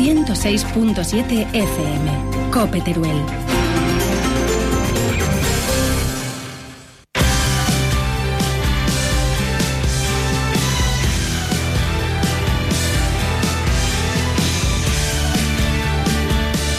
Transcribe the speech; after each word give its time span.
106.7 0.00 1.46
FM. 1.52 2.50
Cope 2.50 2.80
Teruel. 2.80 3.22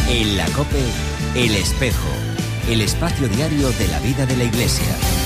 En 0.10 0.36
la 0.36 0.48
COPE, 0.48 0.80
El 1.36 1.56
Espejo, 1.58 2.00
el 2.68 2.82
espacio 2.82 3.28
diario 3.28 3.70
de 3.74 3.88
la 3.88 4.00
vida 4.00 4.26
de 4.26 4.36
la 4.36 4.46
Iglesia. 4.46 5.21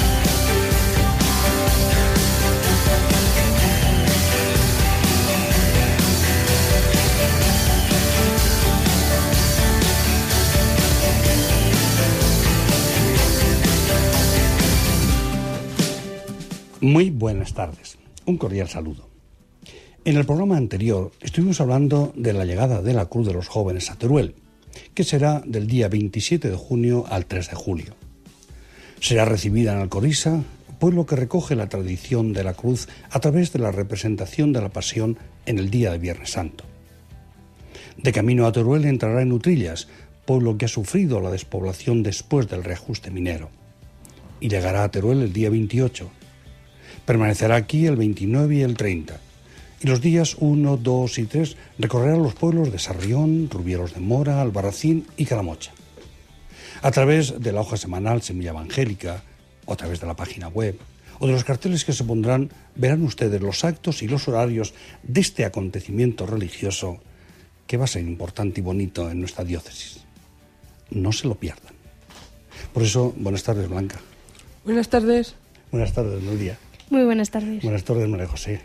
Muy 16.86 17.10
buenas 17.10 17.55
tardes. 17.55 17.98
Un 18.28 18.38
cordial 18.38 18.70
saludo. 18.70 19.10
En 20.04 20.18
el 20.18 20.26
programa 20.28 20.55
anterior 20.55 21.12
estuvimos 21.20 21.60
hablando 21.60 22.14
de 22.16 22.32
la 22.32 22.46
llegada 22.46 22.84
de 22.84 22.94
la 22.94 23.08
Cruz 23.08 23.26
de 23.26 23.34
los 23.34 23.48
Jóvenes 23.48 23.90
a 23.90 23.96
Teruel, 23.96 24.36
que 24.94 25.04
será 25.04 25.42
del 25.48 25.66
día 25.66 25.88
27 25.88 26.48
de 26.48 26.55
junio 26.55 27.05
al 27.10 27.26
3 27.26 27.50
de 27.50 27.55
julio. 27.55 27.96
Será 29.00 29.26
recibida 29.26 29.74
en 29.74 29.80
Alcorisa, 29.80 30.44
pueblo 30.77 31.08
que 31.08 31.16
recoge 31.16 31.55
la 31.55 31.70
tradición 31.70 32.34
de 32.34 32.44
la 32.44 32.54
cruz 32.54 32.88
a 33.10 33.20
través 33.20 33.52
de 33.52 33.58
la 33.58 33.72
representación 33.72 34.54
de 34.54 34.62
la 34.62 34.70
pasión 34.70 35.18
en 35.48 35.58
el 35.58 35.72
día 35.72 35.92
de 35.92 35.98
Viernes 35.98 36.34
Santo. 36.34 36.66
De 37.98 38.12
camino 38.12 38.46
a 38.46 38.52
Teruel 38.52 38.86
entrará 38.86 39.24
en 39.24 39.32
Utrillas, 39.32 39.88
pueblo 40.27 40.55
que 40.60 40.66
ha 40.66 40.68
sufrido 40.68 41.20
la 41.20 41.32
despoblación 41.32 42.04
después 42.04 42.48
del 42.48 42.64
reajuste 42.64 43.10
minero. 43.10 43.49
Y 44.40 44.49
llegará 44.49 44.84
a 44.84 44.92
Teruel 44.92 45.24
el 45.24 45.34
día 45.34 45.49
28. 45.49 46.12
Permanecerá 47.06 47.56
aquí 47.56 47.86
el 47.86 47.96
29 47.96 48.56
y 48.56 48.62
el 48.62 48.76
30 48.76 49.20
y 49.86 49.88
los 49.88 50.02
días 50.02 50.38
1, 50.40 50.78
2 50.78 51.20
y 51.20 51.26
3 51.26 51.58
recorrerá 51.78 52.18
los 52.18 52.34
pueblos 52.34 52.72
de 52.72 52.80
Sarrión, 52.80 53.50
Rubieros 53.52 53.94
de 53.94 54.00
Mora, 54.00 54.42
Albarracín 54.42 55.06
y 55.18 55.26
Calamocha. 55.26 55.74
A 56.82 56.92
través 56.92 57.40
de 57.40 57.52
la 57.52 57.62
hoja 57.62 57.78
semanal 57.78 58.22
Semilla 58.22 58.52
Evangélica, 58.52 59.24
o 59.66 59.74
a 59.74 59.76
través 59.76 60.00
de 60.00 60.08
la 60.08 60.16
página 60.16 60.48
web, 60.48 60.80
o 61.20 61.28
de 61.28 61.34
los 61.34 61.44
carteles 61.44 61.86
que 61.86 61.94
se 61.94 62.04
pondrán, 62.04 62.50
verán 62.76 63.04
ustedes 63.04 63.42
los 63.42 63.64
actos 63.64 64.02
y 64.02 64.08
los 64.08 64.28
horarios 64.28 64.74
de 65.03 65.22
este 65.22 65.46
acontecimiento 65.46 66.26
religioso 66.26 67.00
que 67.68 67.78
va 67.78 67.86
a 67.86 67.88
ser 67.88 68.03
importante 68.03 68.62
y 68.62 68.64
bonito 68.64 69.09
en 69.09 69.20
nuestra 69.20 69.44
diócesis. 69.44 70.03
No 70.90 71.12
se 71.12 71.28
lo 71.28 71.36
pierdan. 71.36 71.74
Por 72.74 72.84
eso, 72.84 73.14
buenas 73.18 73.44
tardes, 73.44 73.70
Blanca. 73.70 74.00
Buenas 74.64 74.90
tardes. 74.90 75.36
Buenas 75.72 75.94
tardes, 75.94 76.24
Nuria. 76.24 76.58
Muy 76.90 77.03
buenas 77.03 77.31
tardes. 77.31 77.63
Buenas 77.63 77.84
tardes, 77.84 78.07
María 78.07 78.28
José. 78.28 78.62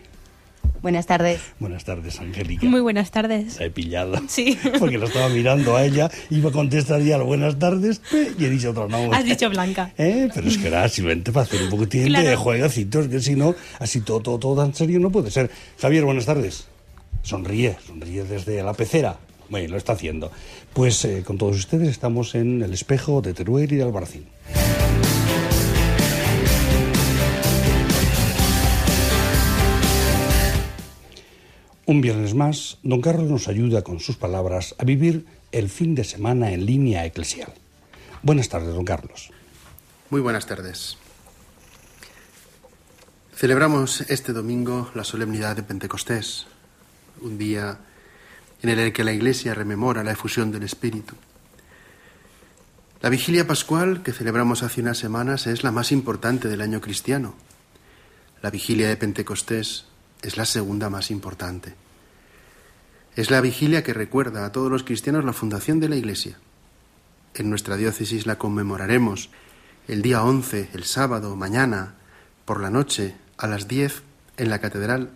Buenas 0.82 1.06
tardes. 1.06 1.40
Buenas 1.58 1.84
tardes, 1.84 2.20
Angélica. 2.20 2.64
Muy 2.66 2.80
buenas 2.80 3.10
tardes. 3.10 3.58
La 3.60 3.66
he 3.66 3.70
pillado. 3.70 4.14
Sí. 4.28 4.58
Porque 4.78 4.96
lo 4.96 5.06
estaba 5.06 5.28
mirando 5.28 5.76
a 5.76 5.84
ella, 5.84 6.10
iba 6.30 6.48
a 6.48 6.52
contestar 6.52 7.02
ya 7.02 7.18
las 7.18 7.26
buenas 7.26 7.58
tardes 7.58 8.00
y 8.38 8.44
he 8.44 8.48
dicho 8.48 8.70
otro 8.70 8.88
nombre. 8.88 9.16
Has 9.18 9.24
dicho 9.26 9.50
Blanca. 9.50 9.92
¿Eh? 9.98 10.30
Pero 10.34 10.48
es 10.48 10.56
que 10.56 10.68
era 10.68 10.88
simplemente 10.88 11.32
para 11.32 11.44
hacer 11.44 11.62
un 11.62 11.70
poquitín 11.70 12.06
Claro. 12.06 12.28
de 12.28 12.36
jueguecitos, 12.36 13.08
que 13.08 13.20
si 13.20 13.34
no, 13.36 13.54
así 13.78 14.00
todo, 14.00 14.20
todo, 14.20 14.38
todo 14.38 14.62
tan 14.62 14.74
serio 14.74 15.00
no 15.00 15.10
puede 15.10 15.30
ser. 15.30 15.50
Javier, 15.78 16.04
buenas 16.04 16.24
tardes. 16.24 16.66
Sonríe, 17.22 17.76
sonríe 17.86 18.24
desde 18.24 18.62
la 18.62 18.72
pecera. 18.72 19.18
Bueno, 19.50 19.72
lo 19.72 19.76
está 19.76 19.92
haciendo. 19.94 20.30
Pues 20.72 21.04
eh, 21.04 21.22
con 21.26 21.36
todos 21.36 21.56
ustedes 21.56 21.88
estamos 21.88 22.34
en 22.34 22.62
el 22.62 22.72
espejo 22.72 23.20
de 23.20 23.34
Teruel 23.34 23.70
y 23.72 23.76
de 23.76 23.82
Albarracín. 23.82 24.24
Un 31.90 32.00
viernes 32.00 32.36
más, 32.36 32.78
don 32.84 33.00
Carlos 33.00 33.28
nos 33.28 33.48
ayuda 33.48 33.82
con 33.82 33.98
sus 33.98 34.14
palabras 34.14 34.76
a 34.78 34.84
vivir 34.84 35.26
el 35.50 35.68
fin 35.68 35.96
de 35.96 36.04
semana 36.04 36.52
en 36.52 36.64
línea 36.64 37.04
eclesial. 37.04 37.52
Buenas 38.22 38.48
tardes, 38.48 38.72
don 38.72 38.84
Carlos. 38.84 39.32
Muy 40.08 40.20
buenas 40.20 40.46
tardes. 40.46 40.98
Celebramos 43.34 44.02
este 44.02 44.32
domingo 44.32 44.88
la 44.94 45.02
solemnidad 45.02 45.56
de 45.56 45.64
Pentecostés, 45.64 46.46
un 47.22 47.38
día 47.38 47.80
en 48.62 48.68
el 48.68 48.92
que 48.92 49.02
la 49.02 49.12
Iglesia 49.12 49.52
rememora 49.54 50.04
la 50.04 50.12
efusión 50.12 50.52
del 50.52 50.62
Espíritu. 50.62 51.16
La 53.02 53.08
vigilia 53.08 53.48
pascual 53.48 54.04
que 54.04 54.12
celebramos 54.12 54.62
hace 54.62 54.80
unas 54.80 54.98
semanas 54.98 55.48
es 55.48 55.64
la 55.64 55.72
más 55.72 55.90
importante 55.90 56.46
del 56.46 56.60
año 56.60 56.80
cristiano. 56.80 57.34
La 58.42 58.50
vigilia 58.50 58.88
de 58.88 58.96
Pentecostés 58.96 59.89
es 60.22 60.36
la 60.36 60.44
segunda 60.44 60.90
más 60.90 61.10
importante. 61.10 61.74
Es 63.16 63.30
la 63.30 63.40
vigilia 63.40 63.82
que 63.82 63.94
recuerda 63.94 64.44
a 64.44 64.52
todos 64.52 64.70
los 64.70 64.84
cristianos 64.84 65.24
la 65.24 65.32
fundación 65.32 65.80
de 65.80 65.88
la 65.88 65.96
Iglesia. 65.96 66.38
En 67.34 67.50
nuestra 67.50 67.76
diócesis 67.76 68.26
la 68.26 68.38
conmemoraremos 68.38 69.30
el 69.88 70.02
día 70.02 70.22
11, 70.22 70.70
el 70.74 70.84
sábado, 70.84 71.34
mañana, 71.36 71.94
por 72.44 72.60
la 72.60 72.70
noche, 72.70 73.16
a 73.38 73.46
las 73.46 73.66
10, 73.66 74.02
en 74.36 74.50
la 74.50 74.60
catedral, 74.60 75.10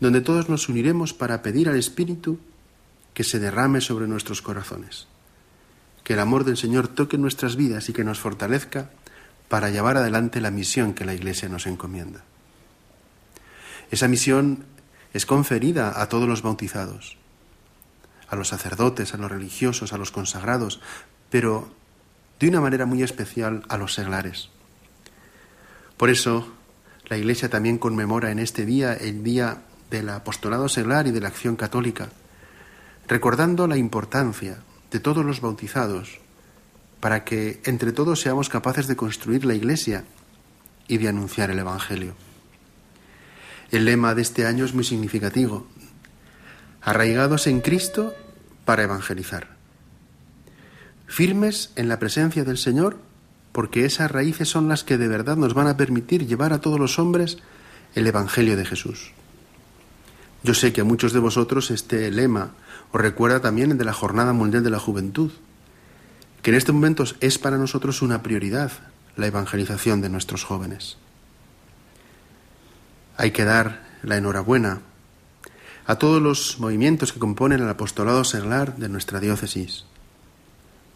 donde 0.00 0.20
todos 0.20 0.48
nos 0.48 0.68
uniremos 0.68 1.14
para 1.14 1.42
pedir 1.42 1.68
al 1.68 1.76
Espíritu 1.76 2.38
que 3.14 3.24
se 3.24 3.38
derrame 3.38 3.80
sobre 3.80 4.06
nuestros 4.06 4.42
corazones. 4.42 5.06
Que 6.02 6.14
el 6.14 6.20
amor 6.20 6.44
del 6.44 6.56
Señor 6.56 6.88
toque 6.88 7.16
nuestras 7.16 7.56
vidas 7.56 7.88
y 7.88 7.92
que 7.92 8.04
nos 8.04 8.18
fortalezca 8.18 8.90
para 9.48 9.70
llevar 9.70 9.96
adelante 9.96 10.40
la 10.40 10.50
misión 10.50 10.92
que 10.92 11.04
la 11.04 11.14
Iglesia 11.14 11.48
nos 11.48 11.66
encomienda. 11.66 12.24
Esa 13.90 14.08
misión 14.08 14.64
es 15.12 15.26
conferida 15.26 16.00
a 16.00 16.08
todos 16.08 16.28
los 16.28 16.42
bautizados, 16.42 17.16
a 18.28 18.36
los 18.36 18.48
sacerdotes, 18.48 19.14
a 19.14 19.16
los 19.16 19.30
religiosos, 19.30 19.92
a 19.92 19.98
los 19.98 20.10
consagrados, 20.10 20.80
pero 21.30 21.68
de 22.40 22.48
una 22.48 22.60
manera 22.60 22.86
muy 22.86 23.02
especial 23.02 23.62
a 23.68 23.76
los 23.76 23.94
seglares. 23.94 24.50
Por 25.96 26.10
eso, 26.10 26.52
la 27.06 27.16
Iglesia 27.16 27.48
también 27.48 27.78
conmemora 27.78 28.30
en 28.30 28.38
este 28.38 28.66
día 28.66 28.94
el 28.94 29.22
día 29.22 29.62
del 29.90 30.08
apostolado 30.08 30.68
seglar 30.68 31.06
y 31.06 31.12
de 31.12 31.20
la 31.20 31.28
acción 31.28 31.56
católica, 31.56 32.08
recordando 33.06 33.66
la 33.66 33.76
importancia 33.76 34.58
de 34.90 35.00
todos 35.00 35.24
los 35.24 35.40
bautizados 35.40 36.18
para 37.00 37.24
que 37.24 37.60
entre 37.64 37.92
todos 37.92 38.20
seamos 38.20 38.48
capaces 38.48 38.86
de 38.86 38.96
construir 38.96 39.44
la 39.44 39.54
Iglesia 39.54 40.04
y 40.88 40.98
de 40.98 41.08
anunciar 41.08 41.50
el 41.50 41.58
Evangelio. 41.58 42.14
El 43.74 43.86
lema 43.86 44.14
de 44.14 44.22
este 44.22 44.46
año 44.46 44.64
es 44.64 44.72
muy 44.72 44.84
significativo. 44.84 45.66
Arraigados 46.80 47.48
en 47.48 47.60
Cristo 47.60 48.14
para 48.64 48.84
evangelizar. 48.84 49.48
Firmes 51.08 51.72
en 51.74 51.88
la 51.88 51.98
presencia 51.98 52.44
del 52.44 52.56
Señor 52.56 52.98
porque 53.50 53.84
esas 53.84 54.12
raíces 54.12 54.48
son 54.48 54.68
las 54.68 54.84
que 54.84 54.96
de 54.96 55.08
verdad 55.08 55.36
nos 55.36 55.54
van 55.54 55.66
a 55.66 55.76
permitir 55.76 56.24
llevar 56.24 56.52
a 56.52 56.60
todos 56.60 56.78
los 56.78 57.00
hombres 57.00 57.38
el 57.96 58.06
Evangelio 58.06 58.56
de 58.56 58.64
Jesús. 58.64 59.10
Yo 60.44 60.54
sé 60.54 60.72
que 60.72 60.82
a 60.82 60.84
muchos 60.84 61.12
de 61.12 61.18
vosotros 61.18 61.72
este 61.72 62.12
lema 62.12 62.52
os 62.92 63.00
recuerda 63.00 63.40
también 63.40 63.72
el 63.72 63.78
de 63.78 63.84
la 63.84 63.92
Jornada 63.92 64.32
Mundial 64.32 64.62
de 64.62 64.70
la 64.70 64.78
Juventud, 64.78 65.32
que 66.42 66.50
en 66.50 66.56
estos 66.56 66.76
momentos 66.76 67.16
es 67.20 67.38
para 67.38 67.58
nosotros 67.58 68.02
una 68.02 68.22
prioridad 68.22 68.70
la 69.16 69.26
evangelización 69.26 70.00
de 70.00 70.10
nuestros 70.10 70.44
jóvenes. 70.44 70.96
Hay 73.16 73.30
que 73.30 73.44
dar 73.44 73.84
la 74.02 74.16
enhorabuena 74.16 74.80
a 75.86 75.96
todos 75.96 76.20
los 76.20 76.58
movimientos 76.60 77.12
que 77.12 77.18
componen 77.18 77.62
el 77.62 77.68
apostolado 77.68 78.24
seglar 78.24 78.76
de 78.76 78.88
nuestra 78.88 79.20
diócesis. 79.20 79.84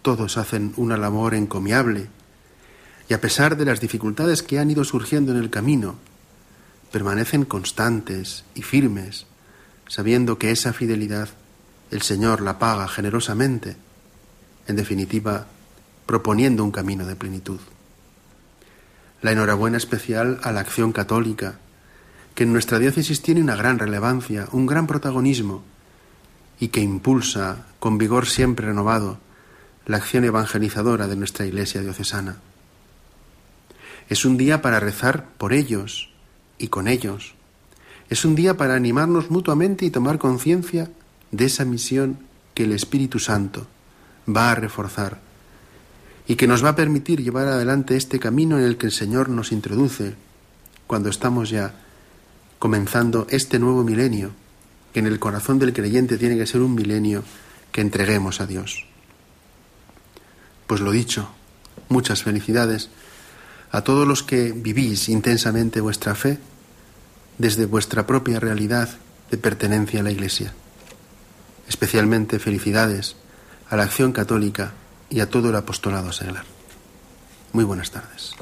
Todos 0.02 0.38
hacen 0.38 0.72
una 0.76 0.96
labor 0.96 1.34
encomiable 1.34 2.08
y 3.08 3.14
a 3.14 3.20
pesar 3.20 3.56
de 3.56 3.64
las 3.64 3.80
dificultades 3.80 4.42
que 4.42 4.58
han 4.58 4.70
ido 4.70 4.84
surgiendo 4.84 5.32
en 5.32 5.38
el 5.38 5.50
camino, 5.50 5.96
permanecen 6.92 7.44
constantes 7.44 8.44
y 8.54 8.62
firmes, 8.62 9.26
sabiendo 9.88 10.38
que 10.38 10.50
esa 10.50 10.72
fidelidad 10.72 11.28
el 11.90 12.02
Señor 12.02 12.42
la 12.42 12.58
paga 12.58 12.86
generosamente, 12.88 13.76
en 14.66 14.76
definitiva, 14.76 15.46
proponiendo 16.06 16.64
un 16.64 16.70
camino 16.70 17.06
de 17.06 17.16
plenitud. 17.16 17.60
La 19.22 19.32
enhorabuena 19.32 19.78
especial 19.78 20.38
a 20.42 20.52
la 20.52 20.60
acción 20.60 20.92
católica, 20.92 21.58
que 22.38 22.44
en 22.44 22.52
nuestra 22.52 22.78
diócesis 22.78 23.20
tiene 23.20 23.40
una 23.40 23.56
gran 23.56 23.80
relevancia, 23.80 24.46
un 24.52 24.64
gran 24.64 24.86
protagonismo, 24.86 25.64
y 26.60 26.68
que 26.68 26.80
impulsa 26.80 27.66
con 27.80 27.98
vigor 27.98 28.26
siempre 28.26 28.66
renovado 28.66 29.18
la 29.86 29.96
acción 29.96 30.22
evangelizadora 30.24 31.08
de 31.08 31.16
nuestra 31.16 31.46
Iglesia 31.46 31.80
diocesana. 31.80 32.36
Es 34.08 34.24
un 34.24 34.36
día 34.36 34.62
para 34.62 34.78
rezar 34.78 35.26
por 35.36 35.52
ellos 35.52 36.10
y 36.58 36.68
con 36.68 36.86
ellos. 36.86 37.34
Es 38.08 38.24
un 38.24 38.36
día 38.36 38.56
para 38.56 38.76
animarnos 38.76 39.32
mutuamente 39.32 39.84
y 39.84 39.90
tomar 39.90 40.18
conciencia 40.18 40.92
de 41.32 41.44
esa 41.44 41.64
misión 41.64 42.20
que 42.54 42.62
el 42.62 42.70
Espíritu 42.70 43.18
Santo 43.18 43.66
va 44.28 44.52
a 44.52 44.54
reforzar 44.54 45.18
y 46.28 46.36
que 46.36 46.46
nos 46.46 46.64
va 46.64 46.68
a 46.68 46.76
permitir 46.76 47.20
llevar 47.20 47.48
adelante 47.48 47.96
este 47.96 48.20
camino 48.20 48.58
en 48.58 48.64
el 48.64 48.76
que 48.76 48.86
el 48.86 48.92
Señor 48.92 49.28
nos 49.28 49.50
introduce 49.50 50.14
cuando 50.86 51.08
estamos 51.08 51.50
ya 51.50 51.74
comenzando 52.58 53.26
este 53.30 53.58
nuevo 53.58 53.84
milenio, 53.84 54.32
que 54.92 55.00
en 55.00 55.06
el 55.06 55.18
corazón 55.18 55.58
del 55.58 55.72
creyente 55.72 56.18
tiene 56.18 56.36
que 56.36 56.46
ser 56.46 56.60
un 56.60 56.74
milenio 56.74 57.22
que 57.72 57.80
entreguemos 57.80 58.40
a 58.40 58.46
Dios. 58.46 58.86
Pues 60.66 60.80
lo 60.80 60.90
dicho, 60.90 61.30
muchas 61.88 62.22
felicidades 62.22 62.90
a 63.70 63.82
todos 63.82 64.06
los 64.06 64.22
que 64.22 64.52
vivís 64.52 65.08
intensamente 65.08 65.80
vuestra 65.80 66.14
fe 66.14 66.38
desde 67.38 67.66
vuestra 67.66 68.06
propia 68.06 68.40
realidad 68.40 68.88
de 69.30 69.38
pertenencia 69.38 70.00
a 70.00 70.02
la 70.02 70.10
Iglesia. 70.10 70.52
Especialmente 71.68 72.38
felicidades 72.38 73.16
a 73.68 73.76
la 73.76 73.84
acción 73.84 74.12
católica 74.12 74.72
y 75.10 75.20
a 75.20 75.28
todo 75.28 75.50
el 75.50 75.56
apostolado 75.56 76.12
seglar. 76.12 76.44
Muy 77.52 77.64
buenas 77.64 77.90
tardes. 77.90 78.34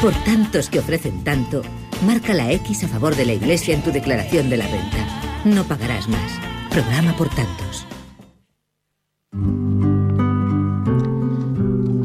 Por 0.00 0.14
tantos 0.24 0.70
que 0.70 0.78
ofrecen 0.78 1.24
tanto, 1.24 1.62
marca 2.02 2.34
la 2.34 2.50
X 2.52 2.84
a 2.84 2.88
favor 2.88 3.16
de 3.16 3.26
la 3.26 3.34
Iglesia 3.34 3.74
en 3.74 3.82
tu 3.82 3.92
declaración 3.92 4.50
de 4.50 4.56
la 4.56 4.66
renta. 4.66 5.06
No 5.44 5.64
pagarás 5.64 6.08
más. 6.08 6.32
Programa 6.70 7.16
por 7.16 7.28
tantos. 7.30 7.86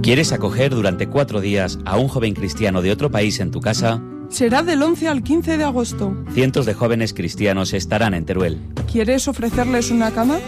¿Quieres 0.02 0.32
acoger 0.34 0.74
durante 0.76 1.08
cuatro 1.08 1.42
días 1.42 1.80
a 1.84 1.98
un 1.98 2.08
joven 2.08 2.36
cristiano 2.36 2.82
de 2.84 2.92
otro 2.92 3.10
país 3.10 3.40
en 3.40 3.50
tu 3.50 3.60
casa? 3.60 4.02
Será 4.30 4.64
del 4.64 4.82
11 4.84 5.08
al 5.08 5.24
15 5.24 5.58
de 5.58 5.64
agosto. 5.64 6.16
Cientos 6.34 6.66
de 6.66 6.74
jóvenes 6.74 7.14
cristianos 7.14 7.74
estarán 7.74 8.14
en 8.14 8.26
Teruel. 8.26 8.60
¿Quieres 8.92 9.28
ofrecerles 9.28 9.92
una 9.92 10.12
cama? 10.12 10.40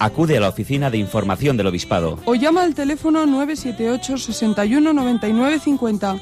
Acude 0.00 0.36
a 0.36 0.40
la 0.40 0.48
oficina 0.48 0.90
de 0.90 0.98
información 0.98 1.56
del 1.56 1.68
obispado. 1.68 2.18
O 2.24 2.34
llama 2.34 2.62
al 2.62 2.74
teléfono 2.74 3.26
978 3.26 4.18
61 4.18 4.92
99 4.92 5.58
50. 5.60 6.16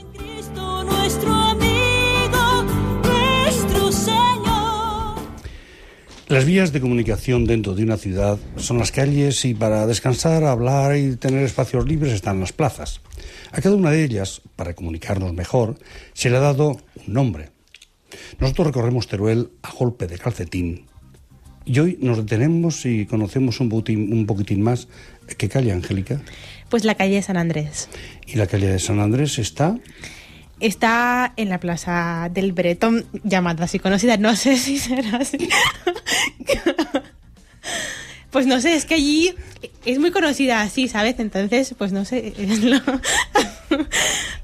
Las 6.32 6.46
vías 6.46 6.72
de 6.72 6.80
comunicación 6.80 7.44
dentro 7.44 7.74
de 7.74 7.82
una 7.82 7.98
ciudad 7.98 8.38
son 8.56 8.78
las 8.78 8.90
calles 8.90 9.44
y 9.44 9.52
para 9.52 9.86
descansar, 9.86 10.44
hablar 10.44 10.96
y 10.96 11.16
tener 11.16 11.42
espacios 11.42 11.86
libres 11.86 12.14
están 12.14 12.40
las 12.40 12.54
plazas. 12.54 13.02
A 13.50 13.60
cada 13.60 13.76
una 13.76 13.90
de 13.90 14.02
ellas, 14.02 14.40
para 14.56 14.72
comunicarnos 14.72 15.34
mejor, 15.34 15.78
se 16.14 16.30
le 16.30 16.38
ha 16.38 16.40
dado 16.40 16.80
un 17.06 17.12
nombre. 17.12 17.50
Nosotros 18.40 18.68
recorremos 18.68 19.08
Teruel 19.08 19.50
a 19.60 19.72
golpe 19.72 20.06
de 20.06 20.16
calcetín 20.16 20.86
y 21.66 21.78
hoy 21.80 21.98
nos 22.00 22.16
detenemos 22.16 22.86
y 22.86 23.04
conocemos 23.04 23.60
un, 23.60 23.70
un 23.70 24.24
poquitín 24.24 24.62
más. 24.62 24.88
¿Qué 25.36 25.50
calle, 25.50 25.70
Angélica? 25.70 26.22
Pues 26.70 26.86
la 26.86 26.94
calle 26.94 27.16
de 27.16 27.22
San 27.22 27.36
Andrés. 27.36 27.90
¿Y 28.26 28.36
la 28.36 28.46
calle 28.46 28.68
de 28.68 28.78
San 28.78 29.00
Andrés 29.00 29.38
está? 29.38 29.78
Está 30.62 31.32
en 31.36 31.48
la 31.48 31.58
plaza 31.58 32.28
del 32.32 32.52
Bretón, 32.52 33.04
llamada 33.24 33.64
así 33.64 33.78
conocida. 33.80 34.16
No 34.16 34.36
sé 34.36 34.56
si 34.56 34.78
será 34.78 35.18
así. 35.18 35.48
pues 38.30 38.46
no 38.46 38.60
sé, 38.60 38.74
es 38.76 38.84
que 38.86 38.94
allí 38.94 39.34
es 39.84 39.98
muy 39.98 40.10
conocida 40.12 40.62
así, 40.62 40.86
¿sabes? 40.88 41.16
Entonces, 41.18 41.74
pues 41.76 41.92
no 41.92 42.04
sé. 42.04 42.32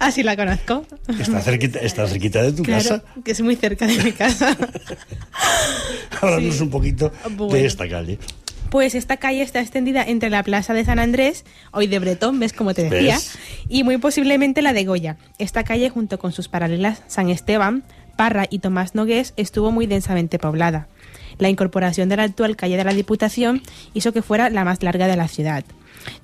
así 0.00 0.22
la 0.22 0.36
conozco. 0.36 0.84
¿Está 1.20 1.40
cerquita, 1.40 1.78
está 1.78 2.06
cerquita 2.08 2.42
de 2.42 2.52
tu 2.52 2.62
claro, 2.64 2.82
casa? 2.82 3.02
que 3.24 3.30
es 3.30 3.40
muy 3.40 3.56
cerca 3.56 3.86
de 3.86 4.02
mi 4.02 4.12
casa. 4.12 4.56
Háblanos 6.20 6.56
Sí. 6.56 6.62
un 6.62 6.70
poquito 6.70 7.12
Bueno. 7.30 7.54
de 7.54 7.64
esta 7.66 7.88
calle. 7.88 8.18
Pues 8.70 8.94
esta 8.94 9.16
calle 9.16 9.40
está 9.40 9.60
extendida 9.60 10.02
entre 10.02 10.28
la 10.28 10.42
plaza 10.42 10.74
de 10.74 10.84
San 10.84 10.98
Andrés, 10.98 11.46
hoy 11.72 11.86
de 11.86 11.98
Bretón, 11.98 12.38
¿ves 12.38 12.52
como 12.52 12.74
te 12.74 12.82
decía? 12.82 13.14
¿Ves? 13.14 13.38
Y 13.66 13.82
muy 13.82 13.96
posiblemente 13.96 14.60
la 14.60 14.74
de 14.74 14.84
Goya. 14.84 15.16
Esta 15.38 15.64
calle, 15.64 15.88
junto 15.88 16.18
con 16.18 16.32
sus 16.32 16.48
paralelas 16.48 17.02
San 17.06 17.30
Esteban, 17.30 17.82
Parra 18.16 18.46
y 18.50 18.58
Tomás 18.58 18.94
Nogués, 18.94 19.32
estuvo 19.38 19.72
muy 19.72 19.86
densamente 19.86 20.38
poblada. 20.38 20.86
La 21.38 21.48
incorporación 21.48 22.10
de 22.10 22.18
la 22.18 22.24
actual 22.24 22.56
calle 22.56 22.76
de 22.76 22.84
la 22.84 22.92
Diputación 22.92 23.62
hizo 23.94 24.12
que 24.12 24.20
fuera 24.20 24.50
la 24.50 24.64
más 24.64 24.82
larga 24.82 25.06
de 25.06 25.16
la 25.16 25.28
ciudad. 25.28 25.64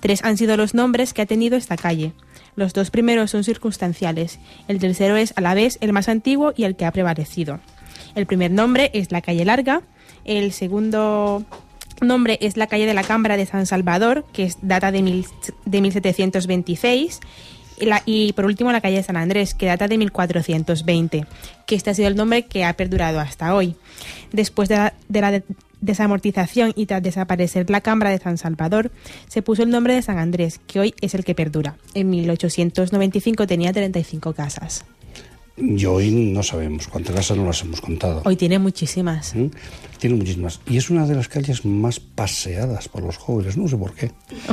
Tres 0.01 0.23
han 0.23 0.37
sido 0.37 0.59
los 0.59 0.75
nombres 0.75 1.15
que 1.15 1.23
ha 1.23 1.27
tenido 1.27 1.57
esta 1.57 1.79
calle. 1.79 2.13
Los 2.57 2.75
dos 2.75 2.91
primeros 2.91 3.31
son 3.31 3.43
circunstanciales, 3.43 4.39
el 4.69 4.81
tercero 4.81 5.17
es 5.17 5.33
a 5.37 5.41
la 5.41 5.55
vez 5.55 5.79
el 5.81 5.95
más 5.95 6.11
antiguo 6.11 6.53
y 6.55 6.65
el 6.65 6.77
que 6.77 6.85
ha 6.85 6.93
prevalecido. 6.93 7.61
El 8.15 8.27
primer 8.27 8.51
nombre 8.51 8.91
es 8.93 9.13
la 9.13 9.23
calle 9.23 9.47
larga, 9.47 9.81
el 10.25 10.53
segundo 10.53 11.45
nombre 12.01 12.39
es 12.41 12.57
la 12.57 12.67
calle 12.67 12.87
de 12.87 12.95
la 12.95 13.05
Cámara 13.05 13.37
de 13.37 13.47
San 13.47 13.67
Salvador, 13.67 14.25
que 14.33 14.45
es, 14.45 14.59
data 14.63 14.91
de, 14.93 15.03
mil- 15.03 15.27
de 15.65 15.81
1726. 15.81 17.21
Y, 17.81 17.87
la- 17.87 18.03
y 18.07 18.33
por 18.35 18.45
último 18.45 18.71
la 18.73 18.81
calle 18.81 18.97
de 18.99 19.03
San 19.03 19.17
Andrés, 19.17 19.55
que 19.55 19.67
data 19.67 19.89
de 19.89 19.99
1420, 19.99 21.27
que 21.67 21.75
este 21.75 21.91
ha 21.91 21.95
sido 21.95 22.09
el 22.09 22.15
nombre 22.17 22.45
que 22.47 22.65
ha 22.65 22.73
perdurado 22.75 23.19
hasta 23.21 23.55
hoy. 23.55 23.75
Después 24.33 24.69
de 24.69 24.77
la, 24.77 24.95
de 25.09 25.21
la 25.21 25.31
de- 25.33 25.43
desamortización 25.81 26.73
y 26.77 26.87
tras 26.87 27.03
desaparecer 27.03 27.69
la 27.71 27.81
Cámara 27.81 28.11
de 28.11 28.19
San 28.19 28.39
Salvador, 28.39 28.91
se 29.29 29.43
puso 29.43 29.63
el 29.63 29.71
nombre 29.71 29.95
de 29.95 30.03
San 30.03 30.19
Andrés, 30.19 30.61
que 30.67 30.81
hoy 30.81 30.95
es 31.01 31.15
el 31.15 31.25
que 31.25 31.35
perdura. 31.35 31.77
En 31.95 32.11
1895 32.11 33.47
tenía 33.47 33.73
35 33.73 34.33
casas. 34.35 34.85
Y 35.57 35.85
hoy 35.85 36.11
no 36.11 36.43
sabemos 36.43 36.89
cuántas 36.89 37.15
casas 37.15 37.37
no 37.37 37.45
las 37.47 37.61
hemos 37.63 37.81
contado. 37.81 38.23
Hoy 38.25 38.35
tiene 38.37 38.59
muchísimas. 38.59 39.35
¿Mm? 39.37 39.47
Tiene 40.05 40.19
muchísimas. 40.19 40.61
Y 40.69 40.77
es 40.77 40.91
una 40.91 41.07
de 41.07 41.15
las 41.15 41.29
calles 41.29 41.65
más 41.65 41.99
paseadas 41.99 42.89
por 42.89 43.03
los 43.03 43.17
jóvenes, 43.17 43.57
no 43.57 43.67
sé 43.69 43.79
por 43.79 43.95
qué. 43.95 44.11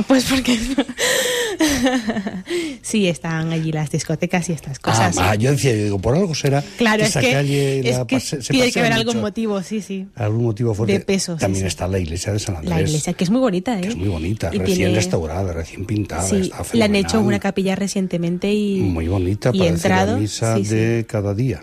Pues 0.08 0.24
porque 0.24 0.58
sí 2.80 3.06
están 3.06 3.52
allí 3.52 3.70
las 3.70 3.90
discotecas 3.90 4.48
y 4.48 4.52
estas 4.52 4.78
cosas. 4.78 5.14
ah, 5.18 5.34
sí. 5.34 5.42
yo 5.42 5.50
decía, 5.50 5.76
yo 5.76 5.84
digo, 5.84 5.98
por 5.98 6.16
algo 6.16 6.34
será 6.34 6.64
claro, 6.78 7.02
es 7.02 7.10
esa 7.10 7.20
que, 7.20 7.32
calle 7.32 7.80
es 7.86 7.98
la 7.98 8.06
que 8.06 8.18
se 8.18 8.38
tiene 8.38 8.72
que 8.72 8.80
haber 8.80 8.94
algún 8.94 9.20
motivo, 9.20 9.62
sí, 9.62 9.82
sí. 9.82 10.06
Algún 10.14 10.44
motivo 10.44 10.72
fuerte. 10.72 10.94
De 10.94 11.00
peso, 11.00 11.36
También 11.36 11.64
sí. 11.64 11.68
está 11.68 11.86
la 11.86 11.98
iglesia 11.98 12.32
de 12.32 12.38
San 12.38 12.56
Andrés. 12.56 12.70
La 12.70 12.80
iglesia, 12.80 13.12
que 13.12 13.24
es 13.24 13.30
muy 13.30 13.40
bonita, 13.40 13.76
¿eh? 13.76 13.82
que 13.82 13.88
es 13.88 13.96
muy 13.96 14.08
bonita, 14.08 14.48
Y 14.54 14.56
recién 14.56 14.78
tiene- 14.78 14.94
restaurada, 14.94 15.52
recién 15.52 15.84
pintada. 15.84 16.26
Sí, 16.26 16.36
está 16.36 16.64
le 16.72 16.82
han 16.82 16.96
hecho 16.96 17.20
una 17.20 17.40
capilla 17.40 17.76
recientemente 17.76 18.50
y 18.50 18.78
Muy 18.78 19.06
bonita 19.06 19.50
y 19.52 19.58
para 19.58 19.70
decir 19.72 19.90
la 19.90 20.00
entrado, 20.00 20.18
misa 20.18 20.56
sí, 20.56 20.64
sí. 20.64 20.74
de 20.74 21.04
cada 21.06 21.34
día. 21.34 21.62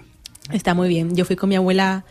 Está 0.53 0.75
muy 0.75 0.89
bien. 0.89 1.15
Yo 1.15 1.25
fui 1.25 1.35
con 1.35 1.49
mi 1.49 1.55
abuela 1.55 2.05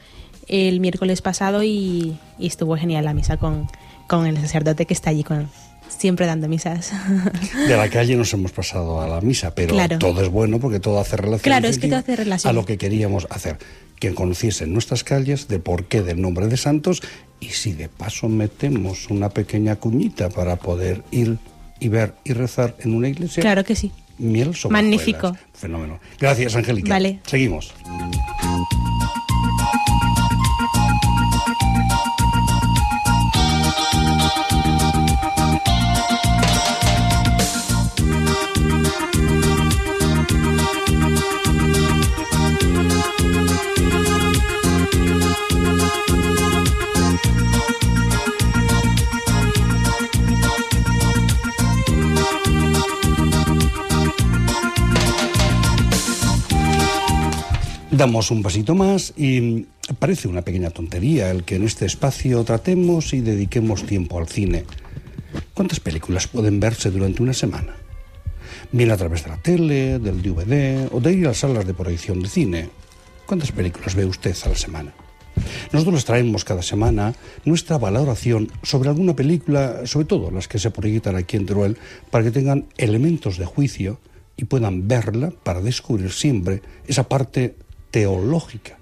el 0.48 0.80
miércoles 0.80 1.22
pasado 1.22 1.62
y, 1.62 2.16
y 2.38 2.46
estuvo 2.46 2.76
genial 2.76 3.04
la 3.04 3.14
misa 3.14 3.36
con, 3.36 3.66
con 4.06 4.26
el 4.26 4.36
sacerdote 4.40 4.86
que 4.86 4.94
está 4.94 5.10
allí 5.10 5.24
con 5.24 5.48
siempre 5.88 6.26
dando 6.26 6.48
misas. 6.48 6.92
De 7.68 7.76
la 7.76 7.88
calle 7.88 8.14
nos 8.16 8.32
hemos 8.34 8.52
pasado 8.52 9.00
a 9.00 9.06
la 9.08 9.20
misa, 9.20 9.54
pero 9.54 9.74
Claro. 9.74 9.98
todo 9.98 10.22
es 10.22 10.28
bueno 10.28 10.58
porque 10.60 10.80
todo 10.80 11.00
hace 11.00 11.16
relación, 11.16 11.42
Claro, 11.42 11.68
es 11.68 11.78
que 11.78 11.88
todo 11.88 11.98
hace 11.98 12.14
relación. 12.16 12.50
a 12.50 12.52
lo 12.52 12.64
que 12.64 12.78
queríamos 12.78 13.26
hacer. 13.30 13.58
Que 13.98 14.14
conociesen 14.14 14.72
nuestras 14.72 15.02
calles, 15.02 15.48
de 15.48 15.58
por 15.58 15.86
qué 15.86 16.02
del 16.02 16.20
nombre 16.20 16.46
de 16.46 16.56
santos, 16.56 17.02
y 17.40 17.48
si 17.48 17.72
de 17.72 17.88
paso 17.88 18.28
metemos 18.28 19.10
una 19.10 19.28
pequeña 19.30 19.76
cuñita 19.76 20.28
para 20.28 20.56
poder 20.56 21.02
ir 21.10 21.38
y 21.80 21.88
ver 21.88 22.14
y 22.24 22.32
rezar 22.32 22.76
en 22.80 22.94
una 22.94 23.08
iglesia. 23.08 23.40
claro 23.40 23.64
que 23.64 23.74
sí. 23.74 23.90
Miel 24.18 24.54
sobre 24.54 24.72
Magnífico. 24.74 25.36
Fenómeno. 25.54 25.98
Gracias, 26.20 26.54
Angélica. 26.56 26.90
Vale. 26.90 27.20
Seguimos. 27.26 27.72
Damos 57.98 58.30
un 58.30 58.44
pasito 58.44 58.76
más 58.76 59.12
y 59.16 59.66
parece 59.98 60.28
una 60.28 60.42
pequeña 60.42 60.70
tontería 60.70 61.32
el 61.32 61.42
que 61.42 61.56
en 61.56 61.64
este 61.64 61.84
espacio 61.84 62.44
tratemos 62.44 63.12
y 63.12 63.22
dediquemos 63.22 63.82
tiempo 63.86 64.20
al 64.20 64.28
cine. 64.28 64.64
¿Cuántas 65.52 65.80
películas 65.80 66.28
pueden 66.28 66.60
verse 66.60 66.92
durante 66.92 67.24
una 67.24 67.32
semana? 67.32 67.74
Bien 68.70 68.92
a 68.92 68.96
través 68.96 69.24
de 69.24 69.30
la 69.30 69.38
tele, 69.38 69.98
del 69.98 70.22
DVD 70.22 70.88
o 70.92 71.00
de 71.00 71.12
ir 71.12 71.24
a 71.24 71.30
las 71.30 71.38
salas 71.38 71.66
de 71.66 71.74
proyección 71.74 72.22
de 72.22 72.28
cine. 72.28 72.70
¿Cuántas 73.26 73.50
películas 73.50 73.96
ve 73.96 74.04
usted 74.04 74.36
a 74.44 74.50
la 74.50 74.54
semana? 74.54 74.94
Nosotros 75.72 75.96
les 75.96 76.04
traemos 76.04 76.44
cada 76.44 76.62
semana 76.62 77.16
nuestra 77.44 77.78
valoración 77.78 78.52
sobre 78.62 78.90
alguna 78.90 79.16
película, 79.16 79.88
sobre 79.88 80.06
todo 80.06 80.30
las 80.30 80.46
que 80.46 80.60
se 80.60 80.70
proyectan 80.70 81.16
aquí 81.16 81.36
en 81.36 81.46
Teruel, 81.46 81.76
para 82.12 82.22
que 82.22 82.30
tengan 82.30 82.66
elementos 82.76 83.38
de 83.38 83.44
juicio 83.44 83.98
y 84.36 84.44
puedan 84.44 84.86
verla 84.86 85.32
para 85.42 85.60
descubrir 85.60 86.12
siempre 86.12 86.62
esa 86.86 87.08
parte 87.08 87.56
teológica 87.90 88.78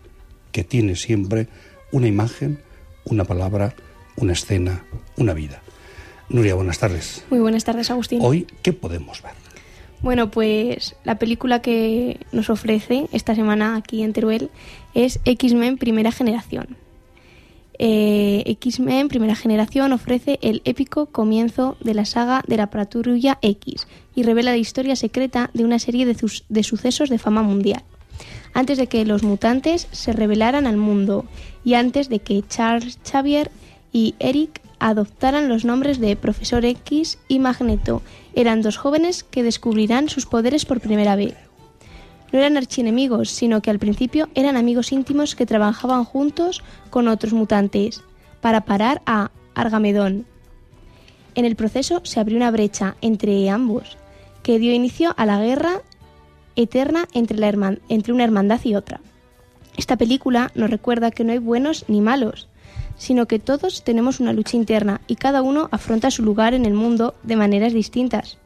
que 0.52 0.64
tiene 0.64 0.96
siempre 0.96 1.48
una 1.92 2.06
imagen, 2.06 2.58
una 3.04 3.24
palabra, 3.24 3.74
una 4.16 4.32
escena, 4.32 4.84
una 5.16 5.34
vida. 5.34 5.62
Nuria, 6.28 6.54
buenas 6.54 6.78
tardes. 6.78 7.24
Muy 7.30 7.40
buenas 7.40 7.64
tardes, 7.64 7.90
Agustín. 7.90 8.20
Hoy, 8.22 8.46
¿qué 8.62 8.72
podemos 8.72 9.22
ver? 9.22 9.32
Bueno, 10.02 10.30
pues 10.30 10.96
la 11.04 11.18
película 11.18 11.62
que 11.62 12.20
nos 12.32 12.50
ofrece 12.50 13.06
esta 13.12 13.34
semana 13.34 13.76
aquí 13.76 14.02
en 14.02 14.12
Teruel 14.12 14.50
es 14.94 15.20
X-Men 15.24 15.78
Primera 15.78 16.12
Generación. 16.12 16.76
Eh, 17.78 18.42
X-Men 18.46 19.08
Primera 19.08 19.34
Generación 19.34 19.92
ofrece 19.92 20.38
el 20.42 20.62
épico 20.64 21.06
comienzo 21.06 21.76
de 21.80 21.94
la 21.94 22.04
saga 22.04 22.42
de 22.46 22.56
la 22.56 22.70
Patrulla 22.70 23.38
X 23.42 23.86
y 24.14 24.22
revela 24.22 24.52
la 24.52 24.56
historia 24.56 24.96
secreta 24.96 25.50
de 25.52 25.64
una 25.64 25.78
serie 25.78 26.06
de, 26.06 26.16
de 26.48 26.62
sucesos 26.62 27.10
de 27.10 27.18
fama 27.18 27.42
mundial. 27.42 27.82
Antes 28.56 28.78
de 28.78 28.86
que 28.86 29.04
los 29.04 29.22
mutantes 29.22 29.86
se 29.92 30.14
revelaran 30.14 30.66
al 30.66 30.78
mundo 30.78 31.26
y 31.62 31.74
antes 31.74 32.08
de 32.08 32.20
que 32.20 32.42
Charles 32.48 32.98
Xavier 33.04 33.50
y 33.92 34.14
Eric 34.18 34.62
adoptaran 34.78 35.50
los 35.50 35.66
nombres 35.66 36.00
de 36.00 36.16
Profesor 36.16 36.64
X 36.64 37.18
y 37.28 37.38
Magneto, 37.38 38.00
eran 38.34 38.62
dos 38.62 38.78
jóvenes 38.78 39.24
que 39.24 39.42
descubrirán 39.42 40.08
sus 40.08 40.24
poderes 40.24 40.64
por 40.64 40.80
primera 40.80 41.16
vez. 41.16 41.34
No 42.32 42.38
eran 42.38 42.56
archienemigos, 42.56 43.28
sino 43.28 43.60
que 43.60 43.68
al 43.68 43.78
principio 43.78 44.30
eran 44.34 44.56
amigos 44.56 44.90
íntimos 44.90 45.34
que 45.34 45.44
trabajaban 45.44 46.04
juntos 46.04 46.62
con 46.88 47.08
otros 47.08 47.34
mutantes 47.34 48.02
para 48.40 48.62
parar 48.62 49.02
a 49.04 49.32
Argamedón. 49.54 50.24
En 51.34 51.44
el 51.44 51.56
proceso 51.56 52.00
se 52.04 52.20
abrió 52.20 52.38
una 52.38 52.50
brecha 52.50 52.96
entre 53.02 53.50
ambos, 53.50 53.98
que 54.42 54.58
dio 54.58 54.72
inicio 54.72 55.12
a 55.18 55.26
la 55.26 55.42
guerra 55.42 55.82
eterna 56.56 57.06
entre, 57.12 58.12
una 58.12 58.24
hermandad 58.24 58.60
y 58.64 58.74
otra. 58.74 59.00
Esta 59.76 59.96
película 59.96 60.50
nos 60.54 60.70
recuerda 60.70 61.10
que 61.10 61.22
no 61.22 61.32
hay 61.32 61.38
buenos 61.38 61.84
ni 61.88 62.00
malos, 62.00 62.48
sino 62.96 63.26
que 63.26 63.38
todos 63.38 63.84
tenemos 63.84 64.20
una 64.20 64.32
lucha 64.32 64.56
interna 64.56 65.00
y 65.06 65.16
cada 65.16 65.42
uno 65.42 65.68
afronta 65.70 66.10
su 66.10 66.22
lugar 66.22 66.54
en 66.54 66.64
el 66.64 66.74
mundo 66.74 67.14
de 67.22 67.36
maneras 67.36 67.72
distintas. 67.72 68.38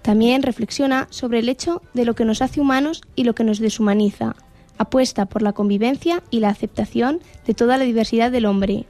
También 0.00 0.42
reflexiona 0.42 1.06
sobre 1.10 1.38
el 1.38 1.48
hecho 1.48 1.82
de 1.94 2.04
lo 2.04 2.14
que 2.14 2.24
nos 2.24 2.42
hace 2.42 2.60
humanos 2.60 3.02
y 3.14 3.24
lo 3.24 3.34
que 3.34 3.44
nos 3.44 3.60
deshumaniza. 3.60 4.34
Apuesta 4.78 5.26
por 5.26 5.42
la 5.42 5.52
convivencia 5.52 6.22
y 6.30 6.40
la 6.40 6.48
aceptación 6.48 7.20
de 7.46 7.54
toda 7.54 7.76
la 7.76 7.84
diversidad 7.84 8.32
del 8.32 8.46
hombre. 8.46 8.86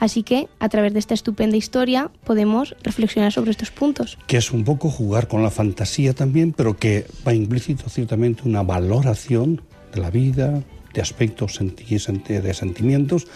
Así 0.00 0.22
que, 0.24 0.48
a 0.58 0.68
través 0.68 0.92
de 0.94 0.98
esta 0.98 1.14
estupenda 1.14 1.56
historia, 1.56 2.10
podemos 2.24 2.74
reflexionar 2.82 3.32
sobre 3.32 3.52
estos 3.52 3.70
puntos. 3.70 4.18
Que 4.26 4.38
es 4.38 4.50
un 4.50 4.64
poco 4.64 4.90
jugar 4.90 5.28
con 5.28 5.42
la 5.42 5.50
fantasía 5.50 6.14
también, 6.14 6.52
pero 6.52 6.76
que 6.76 7.06
va 7.26 7.34
implícito 7.34 7.88
ciertamente 7.88 8.42
una 8.46 8.62
valoración 8.62 9.60
de 9.94 10.00
la 10.00 10.10
vida, 10.10 10.62
de 10.94 11.00
aspectos 11.02 11.60
de 11.60 12.54
sentimientos 12.54 13.26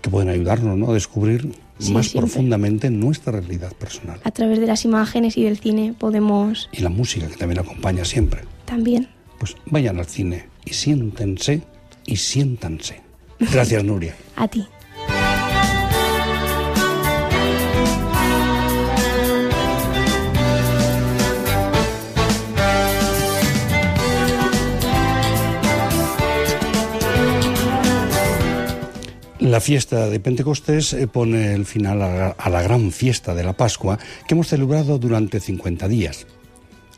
que 0.00 0.10
pueden 0.10 0.28
ayudarnos 0.28 0.76
¿no? 0.78 0.90
a 0.90 0.94
descubrir 0.94 1.52
Sí, 1.78 1.92
más 1.92 2.08
siempre. 2.08 2.30
profundamente 2.30 2.90
nuestra 2.90 3.32
realidad 3.32 3.72
personal. 3.72 4.20
A 4.22 4.30
través 4.30 4.60
de 4.60 4.66
las 4.66 4.84
imágenes 4.84 5.38
y 5.38 5.44
del 5.44 5.58
cine 5.58 5.94
podemos 5.98 6.68
Y 6.72 6.82
la 6.82 6.90
música 6.90 7.26
que 7.26 7.36
también 7.36 7.60
acompaña 7.60 8.04
siempre. 8.04 8.42
también. 8.66 9.08
Pues 9.38 9.56
vayan 9.64 9.98
al 9.98 10.04
cine 10.04 10.44
y 10.66 10.74
siéntense 10.74 11.62
y 12.04 12.16
siéntanse. 12.16 13.00
Gracias, 13.38 13.82
Nuria. 13.82 14.14
A 14.36 14.46
ti. 14.46 14.66
La 29.50 29.60
fiesta 29.60 30.08
de 30.08 30.20
Pentecostés 30.20 30.92
eh, 30.92 31.08
pone 31.08 31.54
el 31.54 31.66
final 31.66 32.00
a 32.02 32.50
la, 32.50 32.62
gran 32.62 32.92
fiesta 32.92 33.34
de 33.34 33.42
la 33.42 33.52
Pascua 33.52 33.98
que 34.28 34.34
hemos 34.34 34.46
celebrado 34.46 34.96
durante 35.00 35.40
50 35.40 35.88
días. 35.88 36.28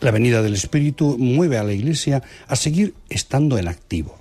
La 0.02 0.10
venida 0.10 0.42
del 0.42 0.52
Espíritu 0.52 1.16
mueve 1.18 1.56
a 1.56 1.64
la 1.64 1.72
Iglesia 1.72 2.22
a 2.46 2.54
seguir 2.54 2.92
estando 3.08 3.56
en 3.56 3.68
activo. 3.68 4.18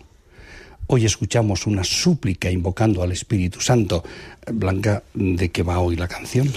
Hoy 0.87 1.03
escuchamos 1.03 1.67
una 1.67 1.83
súplica 1.83 2.49
invocando 2.49 3.03
al 3.03 3.11
Espíritu 3.11 3.59
Santo. 3.59 4.01
Blanca, 4.49 5.03
¿de 5.13 5.51
qué 5.51 5.63
va 5.63 5.79
hoy 5.79 5.97
la 5.97 6.07
canción? 6.07 6.47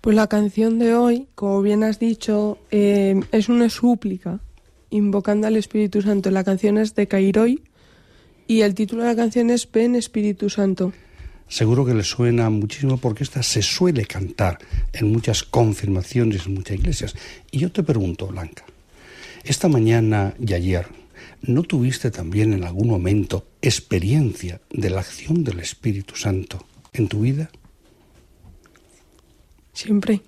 Pues 0.00 0.16
la 0.16 0.26
canción 0.26 0.80
de 0.80 0.96
hoy, 0.96 1.28
como 1.36 1.62
bien 1.62 1.84
has 1.84 2.00
dicho, 2.00 2.58
eh, 2.72 3.20
es 3.30 3.48
una 3.48 3.70
súplica 3.70 4.40
invocando 4.90 5.46
al 5.46 5.54
Espíritu 5.54 6.02
Santo. 6.02 6.32
La 6.32 6.42
canción 6.42 6.78
es 6.78 6.96
de 6.96 7.06
Cairoi 7.06 7.62
y 8.46 8.60
el 8.60 8.74
título 8.74 9.02
de 9.02 9.08
la 9.08 9.16
canción 9.16 9.50
es 9.50 9.70
Ven 9.70 9.94
Espíritu 9.94 10.48
Santo. 10.48 10.92
Seguro 11.48 11.84
que 11.84 11.94
le 11.94 12.02
suena 12.02 12.50
muchísimo 12.50 12.98
porque 12.98 13.22
esta 13.22 13.42
se 13.42 13.62
suele 13.62 14.04
cantar 14.04 14.58
en 14.92 15.12
muchas 15.12 15.44
confirmaciones, 15.44 16.46
en 16.46 16.54
muchas 16.54 16.76
iglesias. 16.76 17.14
Y 17.50 17.58
yo 17.58 17.70
te 17.70 17.82
pregunto, 17.82 18.26
Blanca, 18.26 18.64
esta 19.44 19.68
mañana 19.68 20.34
y 20.44 20.54
ayer, 20.54 20.86
¿no 21.42 21.62
tuviste 21.62 22.10
también 22.10 22.52
en 22.52 22.64
algún 22.64 22.88
momento 22.88 23.46
experiencia 23.62 24.60
de 24.70 24.90
la 24.90 25.00
acción 25.00 25.44
del 25.44 25.60
Espíritu 25.60 26.16
Santo 26.16 26.66
en 26.92 27.06
tu 27.08 27.20
vida? 27.20 27.48
Siempre. 29.72 30.22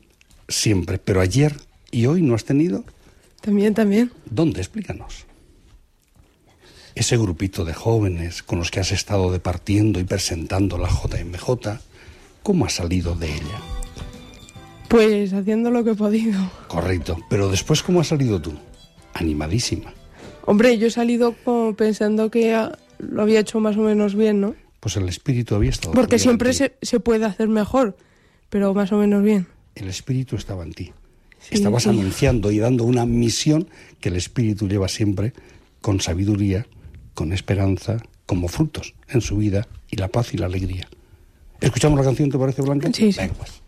Siempre, 0.46 0.98
pero 0.98 1.20
ayer 1.20 1.56
y 1.90 2.06
hoy 2.06 2.22
no 2.22 2.34
has 2.34 2.44
tenido. 2.44 2.84
También, 3.40 3.74
también. 3.74 4.12
¿Dónde? 4.30 4.60
Explícanos. 4.60 5.26
Ese 6.98 7.16
grupito 7.16 7.64
de 7.64 7.74
jóvenes 7.74 8.42
con 8.42 8.58
los 8.58 8.72
que 8.72 8.80
has 8.80 8.90
estado 8.90 9.30
departiendo 9.30 10.00
y 10.00 10.04
presentando 10.04 10.78
la 10.78 10.88
JMJ, 10.88 11.78
¿cómo 12.42 12.66
has 12.66 12.72
salido 12.72 13.14
de 13.14 13.32
ella? 13.36 13.62
Pues 14.88 15.32
haciendo 15.32 15.70
lo 15.70 15.84
que 15.84 15.92
he 15.92 15.94
podido. 15.94 16.50
Correcto, 16.66 17.16
pero 17.30 17.48
después 17.50 17.84
¿cómo 17.84 18.00
has 18.00 18.08
salido 18.08 18.42
tú? 18.42 18.52
Animadísima. 19.14 19.94
Hombre, 20.44 20.76
yo 20.76 20.88
he 20.88 20.90
salido 20.90 21.36
como 21.44 21.76
pensando 21.76 22.32
que 22.32 22.52
ah, 22.52 22.76
lo 22.98 23.22
había 23.22 23.38
hecho 23.38 23.60
más 23.60 23.76
o 23.76 23.82
menos 23.82 24.16
bien, 24.16 24.40
¿no? 24.40 24.56
Pues 24.80 24.96
el 24.96 25.08
espíritu 25.08 25.54
había 25.54 25.70
estado. 25.70 25.94
Porque 25.94 26.18
siempre 26.18 26.48
en 26.50 26.56
ti. 26.56 26.58
se, 26.58 26.72
se 26.82 26.98
puede 26.98 27.26
hacer 27.26 27.46
mejor, 27.46 27.96
pero 28.50 28.74
más 28.74 28.90
o 28.90 28.96
menos 28.96 29.22
bien. 29.22 29.46
El 29.76 29.86
espíritu 29.86 30.34
estaba 30.34 30.64
en 30.64 30.72
ti. 30.72 30.92
Sí, 31.38 31.54
Estabas 31.54 31.84
sí. 31.84 31.90
anunciando 31.90 32.50
y 32.50 32.58
dando 32.58 32.82
una 32.82 33.06
misión 33.06 33.68
que 34.00 34.08
el 34.08 34.16
espíritu 34.16 34.66
lleva 34.66 34.88
siempre 34.88 35.32
con 35.80 36.00
sabiduría, 36.00 36.66
con 37.18 37.32
esperanza, 37.32 37.96
como 38.26 38.46
frutos 38.46 38.94
en 39.08 39.20
su 39.20 39.38
vida 39.38 39.66
y 39.90 39.96
la 39.96 40.06
paz 40.06 40.34
y 40.34 40.38
la 40.38 40.46
alegría. 40.46 40.88
¿Escuchamos 41.60 41.98
la 41.98 42.04
canción, 42.04 42.30
te 42.30 42.38
parece, 42.38 42.62
Blanca? 42.62 42.88
Sí, 42.92 43.10
sí. 43.10 43.18
Venga, 43.18 43.34
pues. 43.34 43.60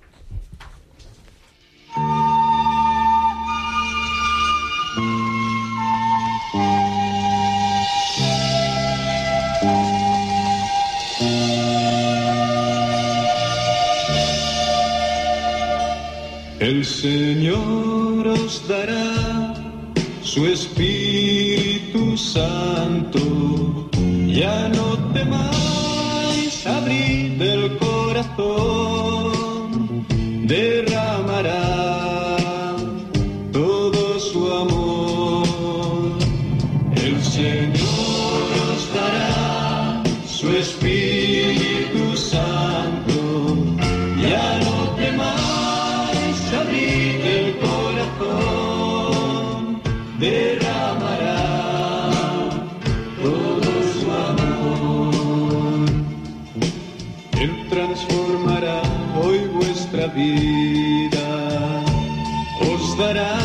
El 16.61 16.85
Señor 16.85 18.29
os 18.29 18.69
dará 18.69 19.55
su 20.23 20.47
Espíritu 20.47 21.00
no 25.25 25.51
temáis 25.51 26.67
abrir 26.67 27.43
el 27.43 27.79
corazón, 27.79 28.70
transformará 57.71 58.83
hoy 59.17 59.39
vuestra 59.49 60.09
vida, 60.09 61.83
os 62.61 62.99
dará 62.99 63.39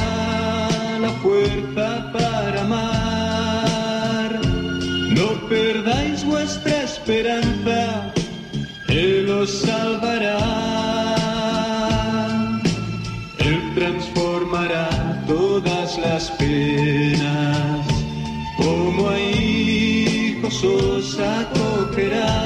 la 0.99 1.09
fuerza 1.23 2.11
para 2.11 2.61
amar. 2.61 4.39
No 5.11 5.47
perdáis 5.47 6.25
vuestra 6.25 6.83
esperanza, 6.83 8.11
Él 8.89 9.29
os 9.29 9.49
salvará. 9.61 10.39
Él 13.39 13.61
transformará 13.75 15.23
todas 15.25 15.97
las 15.99 16.31
penas, 16.31 17.85
como 18.57 19.09
a 19.09 19.19
hijos 19.19 20.63
os 20.63 21.17
acogerá. 21.19 22.44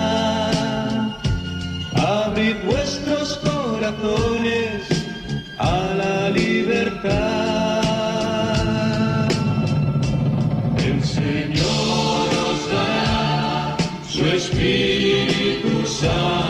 Corazones 4.01 4.87
a 5.57 5.93
la 5.95 6.29
libertad. 6.29 7.09
El 10.77 11.03
Señor 11.03 12.27
os 12.49 12.71
dará 12.71 13.77
su 14.07 14.25
Espíritu 14.25 15.85
Santo. 15.85 16.48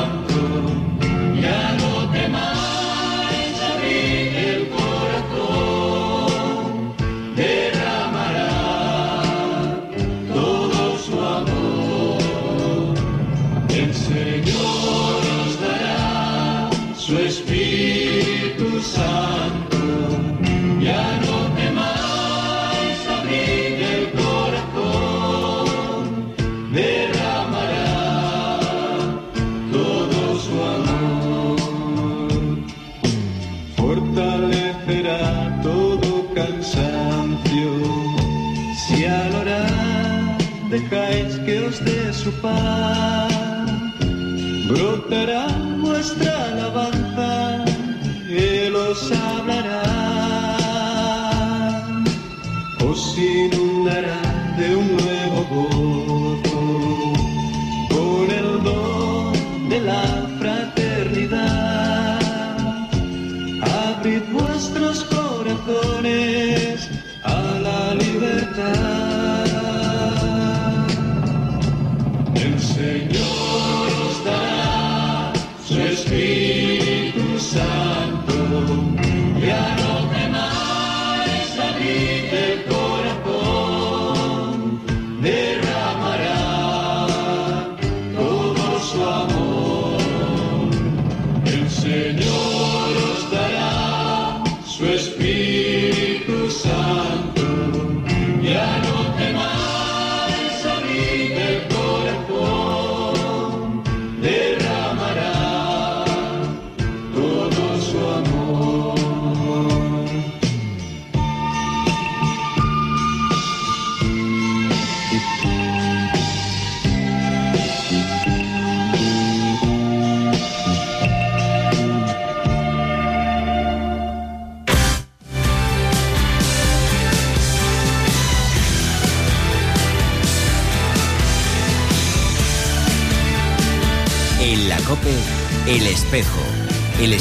Su 42.20 42.32
paz, 42.42 43.32
brotará 44.68 45.69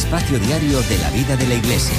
espacio 0.09 0.39
diario 0.39 0.81
de 0.81 0.97
la 0.97 1.11
vida 1.11 1.37
de 1.37 1.47
la 1.47 1.55
Iglesia. 1.55 1.95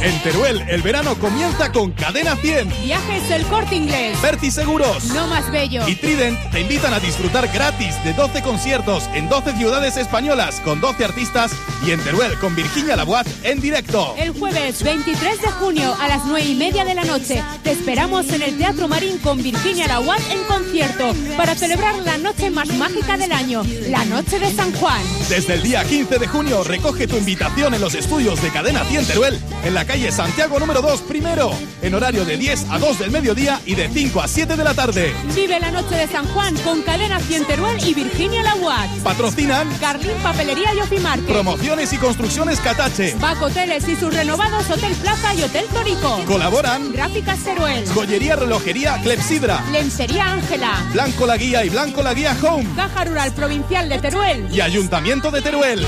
En 0.00 0.22
Teruel, 0.22 0.64
el 0.68 0.82
verano 0.82 1.16
comienza 1.16 1.72
con 1.72 1.90
Cadena 1.90 2.36
100. 2.36 2.68
Viajes 2.84 3.30
El 3.32 3.44
Corte 3.46 3.74
Inglés. 3.74 4.16
Berti 4.22 4.52
Seguros. 4.52 5.04
No 5.06 5.26
más 5.26 5.50
bello. 5.50 5.86
Y 5.88 5.96
Trident 5.96 6.38
te 6.52 6.60
invitan 6.60 6.94
a 6.94 7.00
disfrutar 7.00 7.48
gratis 7.48 7.96
de 8.04 8.12
12 8.12 8.42
conciertos 8.42 9.10
en 9.12 9.28
12 9.28 9.56
ciudades 9.56 9.96
españolas 9.96 10.60
con 10.60 10.80
12 10.80 11.04
artistas 11.04 11.50
y 11.86 11.90
en 11.92 12.00
Teruel 12.00 12.38
con 12.38 12.54
Virginia 12.54 12.96
Labuaz 12.96 13.26
en 13.42 13.60
directo. 13.60 14.14
El 14.18 14.32
jueves 14.32 14.82
23 14.82 15.40
de 15.40 15.50
junio 15.52 15.96
a 16.00 16.08
las 16.08 16.24
9 16.26 16.46
y 16.46 16.54
media 16.54 16.84
de 16.84 16.94
la 16.94 17.04
noche 17.04 17.42
te 17.62 17.72
esperamos 17.72 18.28
en 18.30 18.42
el 18.42 18.56
Teatro 18.58 18.88
Marín 18.88 19.18
con 19.18 19.42
Virginia 19.42 19.86
Laguat 19.86 20.20
en 20.30 20.42
concierto 20.44 21.14
para 21.36 21.54
celebrar 21.54 21.96
la 22.00 22.18
noche 22.18 22.50
más 22.50 22.68
mágica 22.74 23.16
del 23.16 23.32
año, 23.32 23.62
la 23.88 24.04
Noche 24.04 24.38
de 24.38 24.52
San 24.52 24.72
Juan. 24.74 25.00
Desde 25.28 25.54
el 25.54 25.62
día 25.62 25.84
15 25.84 26.18
de 26.18 26.26
junio 26.26 26.64
recoge 26.64 27.06
tu 27.06 27.16
invitación 27.16 27.74
en 27.74 27.80
los 27.80 27.94
estudios 27.94 28.42
de 28.42 28.50
Cadena 28.50 28.84
100 28.84 29.06
Teruel, 29.06 29.40
en 29.64 29.74
la 29.74 29.84
calle 29.84 30.10
Santiago 30.12 30.58
número 30.58 30.82
2 30.82 31.02
primero, 31.02 31.50
en 31.82 31.94
horario 31.94 32.24
de 32.24 32.36
10 32.36 32.66
a 32.70 32.78
2 32.78 32.98
del 32.98 33.10
mediodía 33.10 33.60
y 33.66 33.74
de 33.74 33.88
5 33.88 34.20
a 34.20 34.28
7 34.28 34.56
de 34.56 34.64
la 34.64 34.74
tarde. 34.74 35.14
Vive 35.34 35.58
la 35.60 35.70
Noche 35.70 35.94
de 35.94 36.08
San 36.08 36.26
Juan 36.28 36.56
con 36.58 36.82
Cadena 36.82 37.20
100 37.20 37.46
Teruel 37.46 37.78
y 37.86 37.94
Virginia 37.94 38.42
Laguat. 38.42 38.90
Patrocinan 39.02 39.68
Carlín 39.80 40.16
Papelería 40.22 40.74
y 40.74 40.80
Ofimarque. 40.80 41.32
Y 41.70 41.96
Construcciones 41.96 42.58
Catache. 42.60 43.14
Bac 43.20 43.40
Hoteles 43.40 43.88
y 43.88 43.94
sus 43.94 44.12
renovados 44.12 44.68
Hotel 44.68 44.92
Plaza 44.96 45.32
y 45.34 45.42
Hotel 45.42 45.64
Torico. 45.72 46.20
Colaboran 46.26 46.92
Gráficas 46.92 47.38
Teruel. 47.38 47.86
Joyería 47.94 48.34
Relojería 48.34 49.00
Clepsidra. 49.02 49.64
Lencería 49.70 50.32
Ángela. 50.32 50.72
Blanco 50.92 51.26
la 51.26 51.36
Guía 51.36 51.64
y 51.64 51.70
Blanco 51.70 52.02
la 52.02 52.12
Guía 52.12 52.36
Home. 52.42 52.68
Caja 52.74 53.04
Rural 53.04 53.32
Provincial 53.32 53.88
de 53.88 53.98
Teruel. 53.98 54.52
Y 54.52 54.60
Ayuntamiento 54.60 55.30
de 55.30 55.42
Teruel. 55.42 55.86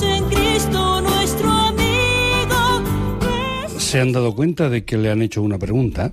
en 0.02 0.24
Cristo 0.28 1.00
nuestro 1.00 1.50
amigo. 1.50 2.82
¿Se 3.78 3.98
han 3.98 4.12
dado 4.12 4.36
cuenta 4.36 4.68
de 4.68 4.84
que 4.84 4.98
le 4.98 5.10
han 5.10 5.22
hecho 5.22 5.40
una 5.40 5.56
pregunta? 5.56 6.12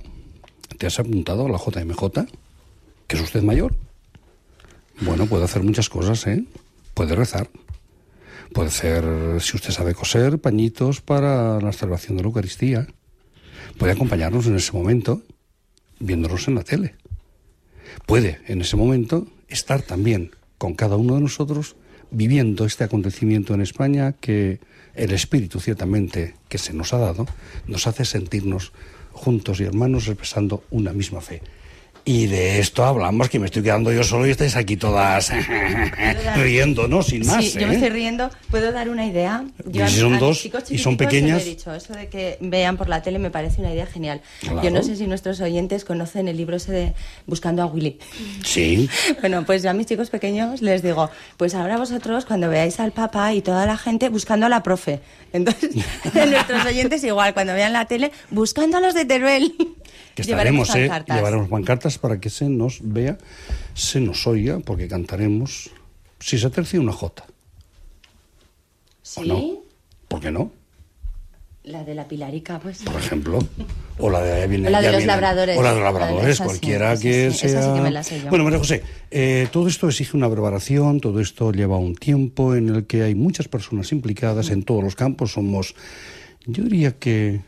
¿Te 0.78 0.86
has 0.86 0.98
apuntado 0.98 1.44
a 1.44 1.50
la 1.50 1.58
JMJ? 1.58 2.24
¿Que 3.06 3.16
es 3.16 3.22
usted 3.22 3.42
mayor? 3.42 3.74
Bueno, 5.02 5.26
puede 5.26 5.44
hacer 5.44 5.62
muchas 5.62 5.90
cosas, 5.90 6.26
¿eh? 6.26 6.42
Puede 6.94 7.14
rezar. 7.14 7.50
Puede 8.54 8.68
hacer, 8.68 9.04
si 9.40 9.56
usted 9.56 9.72
sabe 9.72 9.94
coser, 9.94 10.38
pañitos 10.38 11.00
para 11.00 11.60
la 11.60 11.72
celebración 11.72 12.16
de 12.16 12.22
la 12.22 12.28
Eucaristía. 12.28 12.86
Puede 13.78 13.92
acompañarnos 13.92 14.46
en 14.46 14.54
ese 14.54 14.70
momento, 14.70 15.22
viéndonos 15.98 16.46
en 16.46 16.54
la 16.54 16.62
tele. 16.62 16.94
puede 18.06 18.38
en 18.46 18.60
ese 18.60 18.76
momento 18.76 19.26
estar 19.48 19.82
también 19.82 20.30
con 20.56 20.74
cada 20.74 20.94
uno 20.96 21.16
de 21.16 21.22
nosotros 21.22 21.74
viviendo 22.12 22.64
este 22.64 22.84
acontecimiento 22.84 23.54
en 23.54 23.60
España 23.60 24.12
que 24.12 24.60
el 24.94 25.10
espíritu 25.10 25.58
ciertamente 25.58 26.36
que 26.48 26.58
se 26.58 26.72
nos 26.72 26.94
ha 26.94 26.98
dado 26.98 27.26
nos 27.66 27.88
hace 27.88 28.04
sentirnos 28.04 28.72
juntos 29.10 29.58
y 29.58 29.64
hermanos 29.64 30.06
expresando 30.06 30.62
una 30.70 30.92
misma 30.92 31.20
fe. 31.20 31.42
Y 32.06 32.26
de 32.26 32.58
esto 32.58 32.84
hablamos, 32.84 33.30
que 33.30 33.38
me 33.38 33.46
estoy 33.46 33.62
quedando 33.62 33.90
yo 33.90 34.04
solo 34.04 34.26
y 34.26 34.30
estáis 34.30 34.56
aquí 34.56 34.76
todas 34.76 35.32
riendo, 36.36 36.86
¿no? 36.86 37.02
Sin 37.02 37.26
más. 37.26 37.42
Sí, 37.44 37.58
yo 37.58 37.66
me 37.66 37.72
¿eh? 37.72 37.76
estoy 37.76 37.88
riendo. 37.90 38.30
¿Puedo 38.50 38.72
dar 38.72 38.90
una 38.90 39.06
idea? 39.06 39.44
Y 39.72 39.80
a- 39.80 39.88
si 39.88 40.00
son 40.00 40.14
a 40.14 40.18
dos 40.18 40.46
y 40.68 40.76
son 40.78 40.98
pequeñas. 40.98 41.40
he 41.40 41.44
dicho, 41.46 41.72
eso 41.74 41.94
de 41.94 42.08
que 42.08 42.36
vean 42.42 42.76
por 42.76 42.88
la 42.90 43.00
tele 43.02 43.18
me 43.18 43.30
parece 43.30 43.62
una 43.62 43.72
idea 43.72 43.86
genial. 43.86 44.20
Claro. 44.40 44.62
Yo 44.62 44.70
no 44.70 44.82
sé 44.82 44.96
si 44.96 45.06
nuestros 45.06 45.40
oyentes 45.40 45.86
conocen 45.86 46.28
el 46.28 46.36
libro 46.36 46.56
ese 46.56 46.72
de 46.72 46.92
Buscando 47.26 47.62
a 47.62 47.66
Willy. 47.66 47.98
Sí. 48.44 48.88
Bueno, 49.20 49.44
pues 49.46 49.62
yo 49.62 49.70
a 49.70 49.72
mis 49.72 49.86
chicos 49.86 50.10
pequeños 50.10 50.60
les 50.60 50.82
digo, 50.82 51.08
pues 51.38 51.54
ahora 51.54 51.78
vosotros 51.78 52.26
cuando 52.26 52.50
veáis 52.50 52.78
al 52.80 52.92
papá 52.92 53.32
y 53.32 53.40
toda 53.40 53.64
la 53.64 53.78
gente 53.78 54.10
buscando 54.10 54.44
a 54.44 54.48
la 54.50 54.62
profe. 54.62 55.00
Entonces, 55.32 55.70
nuestros 56.14 56.66
oyentes 56.66 57.02
igual, 57.04 57.32
cuando 57.32 57.54
vean 57.54 57.72
la 57.72 57.86
tele, 57.86 58.12
buscando 58.30 58.76
a 58.76 58.80
los 58.80 58.92
de 58.92 59.06
Teruel. 59.06 59.54
Que 60.14 60.22
Llevaremos 60.22 60.68
estaremos, 60.68 60.86
¿eh? 60.86 60.88
pancartas. 60.88 61.16
Llevaremos 61.16 61.48
pancartas 61.48 61.98
para 61.98 62.20
que 62.20 62.30
se 62.30 62.48
nos 62.48 62.78
vea, 62.82 63.18
se 63.74 64.00
nos 64.00 64.26
oiga, 64.26 64.60
porque 64.60 64.88
cantaremos, 64.88 65.70
si 66.20 66.38
se 66.38 66.50
tercia, 66.50 66.80
una 66.80 66.92
jota. 66.92 67.24
Sí, 69.02 69.22
no? 69.26 69.58
¿Por 70.08 70.20
qué 70.20 70.30
no? 70.30 70.50
la 71.64 71.82
de 71.82 71.94
la 71.94 72.06
Pilarica, 72.06 72.58
pues. 72.58 72.82
Por 72.82 72.96
ejemplo. 72.96 73.38
O 73.96 74.10
la 74.10 74.20
de, 74.20 74.46
viene- 74.48 74.68
O 74.68 74.70
la 74.70 74.82
de 74.82 74.88
los 74.88 74.98
viene- 74.98 75.06
labradores. 75.06 75.56
O 75.56 75.62
la 75.62 75.70
de 75.72 75.80
los 75.80 75.84
La 75.84 75.92
de- 75.92 75.98
labradores, 75.98 76.36
sí, 76.36 76.44
cualquiera 76.44 76.94
que 76.98 77.30
sí, 77.30 77.38
sea. 77.48 77.62
sí 77.62 77.68
que 77.74 77.80
me 77.80 77.90
la 77.90 78.02
sé 78.02 78.20
yo. 78.20 78.28
Bueno, 78.28 78.44
María 78.44 78.58
José, 78.58 78.82
eh, 79.10 79.48
todo 79.50 79.66
esto 79.66 79.88
exige 79.88 80.14
una 80.14 80.28
preparación, 80.30 81.00
todo 81.00 81.20
esto 81.20 81.52
lleva 81.52 81.78
un 81.78 81.96
tiempo 81.96 82.54
en 82.54 82.68
el 82.68 82.86
que 82.86 83.02
hay 83.02 83.14
muchas 83.14 83.48
personas 83.48 83.92
implicadas 83.92 84.50
en 84.50 84.62
todos 84.62 84.84
los 84.84 84.94
campos. 84.94 85.32
Somos, 85.32 85.74
yo 86.44 86.64
diría 86.64 86.98
que 86.98 87.40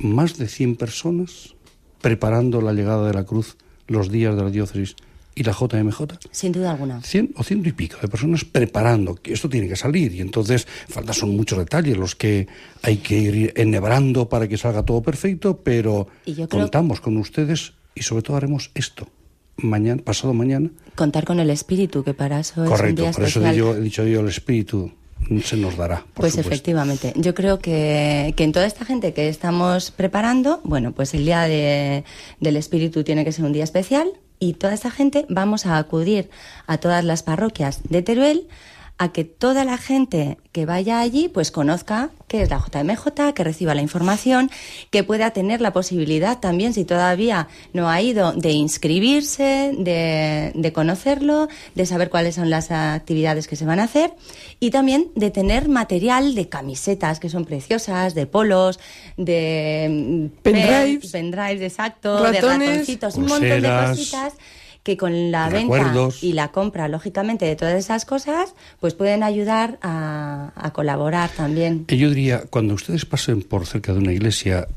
más 0.00 0.36
de 0.36 0.48
100 0.48 0.76
personas 0.76 1.54
preparando 2.00 2.60
la 2.60 2.72
llegada 2.72 3.06
de 3.06 3.14
la 3.14 3.24
cruz 3.24 3.56
los 3.88 4.10
días 4.10 4.34
de 4.36 4.42
la 4.42 4.50
diócesis 4.50 4.96
y 5.34 5.42
la 5.42 5.52
JMJ. 5.52 6.00
Sin 6.30 6.52
duda 6.52 6.70
alguna. 6.72 7.02
100 7.02 7.34
o 7.36 7.44
ciento 7.44 7.68
y 7.68 7.72
pico 7.72 7.98
de 8.00 8.08
personas 8.08 8.44
preparando 8.44 9.16
que 9.16 9.34
esto 9.34 9.48
tiene 9.50 9.68
que 9.68 9.76
salir 9.76 10.14
y 10.14 10.20
entonces 10.22 10.66
falta 10.88 11.12
son 11.12 11.36
muchos 11.36 11.58
detalles 11.58 11.96
los 11.98 12.16
que 12.16 12.46
hay 12.82 12.96
que 12.98 13.18
ir 13.18 13.52
enhebrando 13.54 14.28
para 14.28 14.48
que 14.48 14.56
salga 14.56 14.82
todo 14.82 15.02
perfecto, 15.02 15.60
pero 15.62 16.08
creo- 16.24 16.48
contamos 16.48 17.00
con 17.00 17.16
ustedes 17.18 17.74
y 17.94 18.02
sobre 18.02 18.22
todo 18.22 18.36
haremos 18.38 18.70
esto 18.74 19.08
mañana, 19.58 20.02
pasado 20.02 20.32
mañana. 20.34 20.70
Contar 20.94 21.24
con 21.24 21.38
el 21.40 21.50
espíritu, 21.50 22.02
que 22.02 22.14
para 22.14 22.40
eso 22.40 22.62
es 22.64 22.70
un 22.70 22.76
Correcto, 22.76 23.02
día 23.02 23.10
por 23.12 23.24
eso 23.24 23.52
yo, 23.52 23.74
he 23.76 23.80
dicho 23.80 24.06
yo 24.06 24.20
el 24.20 24.28
espíritu 24.28 24.92
se 25.42 25.56
nos 25.56 25.76
dará. 25.76 25.98
Por 26.00 26.06
Pues 26.22 26.32
supuesto. 26.34 26.52
efectivamente, 26.52 27.12
yo 27.16 27.34
creo 27.34 27.58
que, 27.58 28.32
que 28.36 28.44
en 28.44 28.52
toda 28.52 28.66
esta 28.66 28.84
gente 28.84 29.12
que 29.12 29.28
estamos 29.28 29.90
preparando, 29.90 30.60
bueno, 30.64 30.92
pues 30.92 31.14
el 31.14 31.24
día 31.24 31.42
de- 31.42 32.04
del 32.40 32.56
Espíritu 32.56 33.02
tiene 33.04 33.24
que 33.24 33.32
ser 33.32 33.44
un 33.44 33.52
día 33.52 33.64
especial 33.64 34.08
y 34.38 34.54
toda 34.54 34.74
esta 34.74 34.90
gente 34.90 35.26
vamos 35.28 35.66
a 35.66 35.78
acudir 35.78 36.30
a 36.66 36.78
todas 36.78 37.02
las 37.04 37.22
parroquias 37.22 37.80
de 37.88 38.02
Teruel 38.02 38.46
a 38.98 39.12
que 39.12 39.24
toda 39.24 39.64
la 39.64 39.76
gente 39.76 40.38
que 40.52 40.64
vaya 40.64 41.00
allí 41.00 41.28
pues 41.28 41.50
conozca 41.50 42.08
qué 42.28 42.40
es 42.40 42.48
la 42.50 42.58
JMJ, 42.58 43.34
que 43.34 43.44
reciba 43.44 43.74
la 43.74 43.82
información, 43.82 44.50
que 44.90 45.04
pueda 45.04 45.32
tener 45.32 45.60
la 45.60 45.72
posibilidad 45.74 46.40
también, 46.40 46.72
si 46.72 46.86
todavía 46.86 47.46
no 47.74 47.90
ha 47.90 48.00
ido, 48.00 48.32
de 48.32 48.52
inscribirse, 48.52 49.74
de, 49.76 50.52
de 50.54 50.72
conocerlo, 50.72 51.48
de 51.74 51.84
saber 51.86 52.08
cuáles 52.08 52.36
son 52.36 52.48
las 52.48 52.70
actividades 52.70 53.48
que 53.48 53.56
se 53.56 53.66
van 53.66 53.80
a 53.80 53.84
hacer 53.84 54.14
y 54.60 54.70
también 54.70 55.08
de 55.14 55.30
tener 55.30 55.68
material 55.68 56.34
de 56.34 56.48
camisetas 56.48 57.20
que 57.20 57.28
son 57.28 57.44
preciosas, 57.44 58.14
de 58.14 58.26
polos, 58.26 58.80
de 59.18 60.30
mm, 60.32 60.42
Pendrives. 60.42 61.10
pen- 61.12 61.30
pendrives, 61.32 61.60
exacto, 61.62 62.22
Ratones. 62.24 62.58
de 62.60 62.66
ratoncitos, 62.68 63.16
un 63.16 63.26
montón 63.26 63.60
de 63.62 63.86
cositas 63.88 64.32
que 64.86 64.96
con 64.96 65.32
la 65.32 65.48
venta 65.48 66.10
y 66.22 66.34
la 66.34 66.52
compra, 66.52 66.86
lógicamente, 66.86 67.44
de 67.44 67.56
todas 67.56 67.74
esas 67.74 68.04
cosas, 68.04 68.54
pues 68.78 68.94
pueden 68.94 69.24
ayudar 69.24 69.80
a, 69.82 70.52
a 70.54 70.72
colaborar 70.72 71.28
también. 71.30 71.86
Y 71.88 71.96
yo 71.96 72.08
diría, 72.08 72.44
cuando 72.48 72.74
ustedes 72.74 73.04
pasen 73.04 73.42
por 73.42 73.66
cerca 73.66 73.92
de 73.92 73.98
una 73.98 74.12
iglesia, 74.12 74.68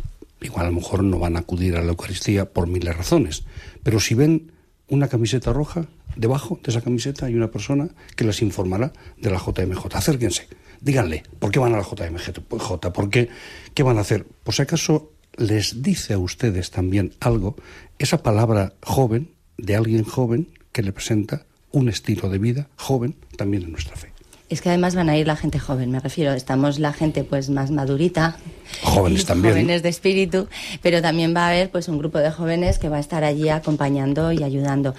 igual 0.42 0.66
a 0.66 0.70
lo 0.70 0.78
mejor 0.78 1.04
no 1.04 1.20
van 1.20 1.36
a 1.36 1.42
acudir 1.42 1.76
a 1.76 1.84
la 1.84 1.90
Eucaristía 1.90 2.46
por 2.46 2.66
miles 2.66 2.98
razones, 2.98 3.44
pero 3.84 4.00
si 4.00 4.16
ven 4.16 4.52
una 4.88 5.10
camiseta 5.10 5.54
roja, 5.54 5.86
debajo 6.16 6.60
de 6.64 6.72
esa 6.72 6.82
camiseta 6.82 7.28
hay 7.28 7.36
una 7.36 7.52
persona 7.52 7.90
que 8.16 8.24
les 8.24 8.42
informará 8.42 8.92
de 9.16 9.30
la 9.30 9.38
JMJ. 9.38 9.94
Acérquense, 9.94 10.48
díganle, 10.82 11.22
¿por 11.38 11.52
qué 11.52 11.60
van 11.60 11.76
a 11.76 11.78
la 11.78 11.84
JMJ? 11.84 12.32
¿Por 12.92 13.10
qué? 13.12 13.30
¿Qué 13.76 13.84
van 13.84 14.00
a 14.00 14.02
hacer? 14.02 14.26
Por 14.44 14.56
si 14.56 14.64
acaso 14.64 15.12
les 15.38 15.84
dice 15.84 16.14
a 16.14 16.18
ustedes 16.18 16.72
también 16.72 17.14
algo, 17.20 17.58
esa 18.00 18.24
palabra 18.24 18.74
joven, 18.82 19.38
de 19.62 19.76
alguien 19.76 20.04
joven 20.04 20.48
que 20.72 20.84
le 20.84 20.92
presenta 20.92 21.46
un 21.72 21.90
estilo 21.90 22.30
de 22.30 22.38
vida 22.38 22.68
joven 22.76 23.16
también 23.38 23.64
en 23.64 23.72
nuestra 23.72 23.96
fe. 23.96 24.10
Es 24.50 24.62
que 24.62 24.70
además 24.70 24.96
van 24.96 25.10
a 25.10 25.18
ir 25.18 25.28
la 25.28 25.36
gente 25.36 25.60
joven, 25.60 25.92
me 25.92 26.00
refiero. 26.00 26.34
Estamos 26.34 26.80
la 26.80 26.92
gente 26.92 27.24
pues 27.24 27.52
más 27.52 27.70
madurita. 27.70 28.38
Jóvenes 28.82 29.26
también. 29.28 29.54
Jóvenes 29.54 29.84
de 29.84 29.90
espíritu, 29.90 30.48
pero 30.82 31.02
también 31.02 31.36
va 31.36 31.46
a 31.46 31.50
haber 31.50 31.70
pues 31.70 31.88
un 31.88 32.00
grupo 32.00 32.18
de 32.18 32.32
jóvenes 32.32 32.80
que 32.80 32.90
va 32.90 32.98
a 32.98 33.00
estar 33.00 33.24
allí 33.24 33.50
acompañando 33.50 34.32
y 34.32 34.42
ayudando. 34.42 34.96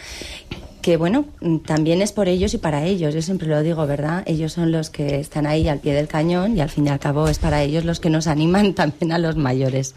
Que 0.83 0.97
bueno, 0.97 1.27
también 1.67 2.01
es 2.01 2.13
por 2.13 2.29
ellos 2.29 2.55
y 2.55 2.59
para 2.59 2.87
ellos, 2.87 3.13
yo 3.13 3.21
siempre 3.21 3.49
lo 3.49 3.61
digo, 3.63 3.87
¿verdad? 3.87 4.23
Ellos 4.25 4.53
son 4.53 4.73
los 4.73 4.89
que 4.89 5.21
están 5.21 5.47
ahí 5.47 5.69
al 5.69 5.81
pie 5.81 5.95
del 5.95 6.09
cañón 6.09 6.57
y 6.57 6.61
al 6.61 6.71
fin 6.71 6.87
y 6.87 6.91
al 6.91 7.01
cabo 7.01 7.29
es 7.29 7.39
para 7.39 7.63
ellos 7.63 7.85
los 7.85 7.99
que 7.99 8.09
nos 8.09 8.27
animan 8.29 8.75
también 8.75 9.13
a 9.13 9.19
los 9.19 9.37
mayores. 9.37 9.95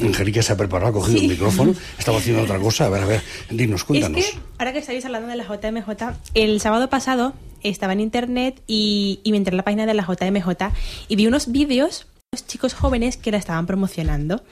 Angélica 0.00 0.42
se 0.42 0.52
ha 0.52 0.56
preparado, 0.56 0.90
ha 0.90 0.92
cogido 0.92 1.18
Sí. 1.18 1.24
el 1.26 1.30
micrófono, 1.32 1.74
estaba 1.98 2.18
haciendo 2.18 2.42
otra 2.42 2.58
cosa. 2.58 2.86
A 2.86 2.88
ver, 2.88 3.02
a 3.02 3.06
ver, 3.06 3.22
dinos, 3.50 3.84
cuéntanos. 3.84 4.18
Es 4.20 4.30
que, 4.30 4.38
ahora 4.58 4.72
que 4.72 4.78
estáis 4.78 5.04
hablando 5.04 5.28
de 5.28 5.36
la 5.36 5.44
JMJ, 5.44 6.14
el 6.34 6.60
sábado 6.60 6.88
pasado 6.88 7.34
estaba 7.62 7.92
en 7.92 8.00
internet 8.00 8.60
y, 8.66 9.20
y 9.22 9.30
me 9.32 9.36
entré 9.36 9.52
en 9.52 9.58
la 9.58 9.64
página 9.64 9.86
de 9.86 9.94
la 9.94 10.02
JMJ 10.04 10.48
y 11.08 11.16
vi 11.16 11.26
unos 11.26 11.52
vídeos 11.52 12.06
de 12.32 12.38
unos 12.38 12.46
chicos 12.46 12.72
jóvenes 12.72 13.18
que 13.18 13.30
la 13.30 13.36
estaban 13.36 13.66
promocionando, 13.66 14.42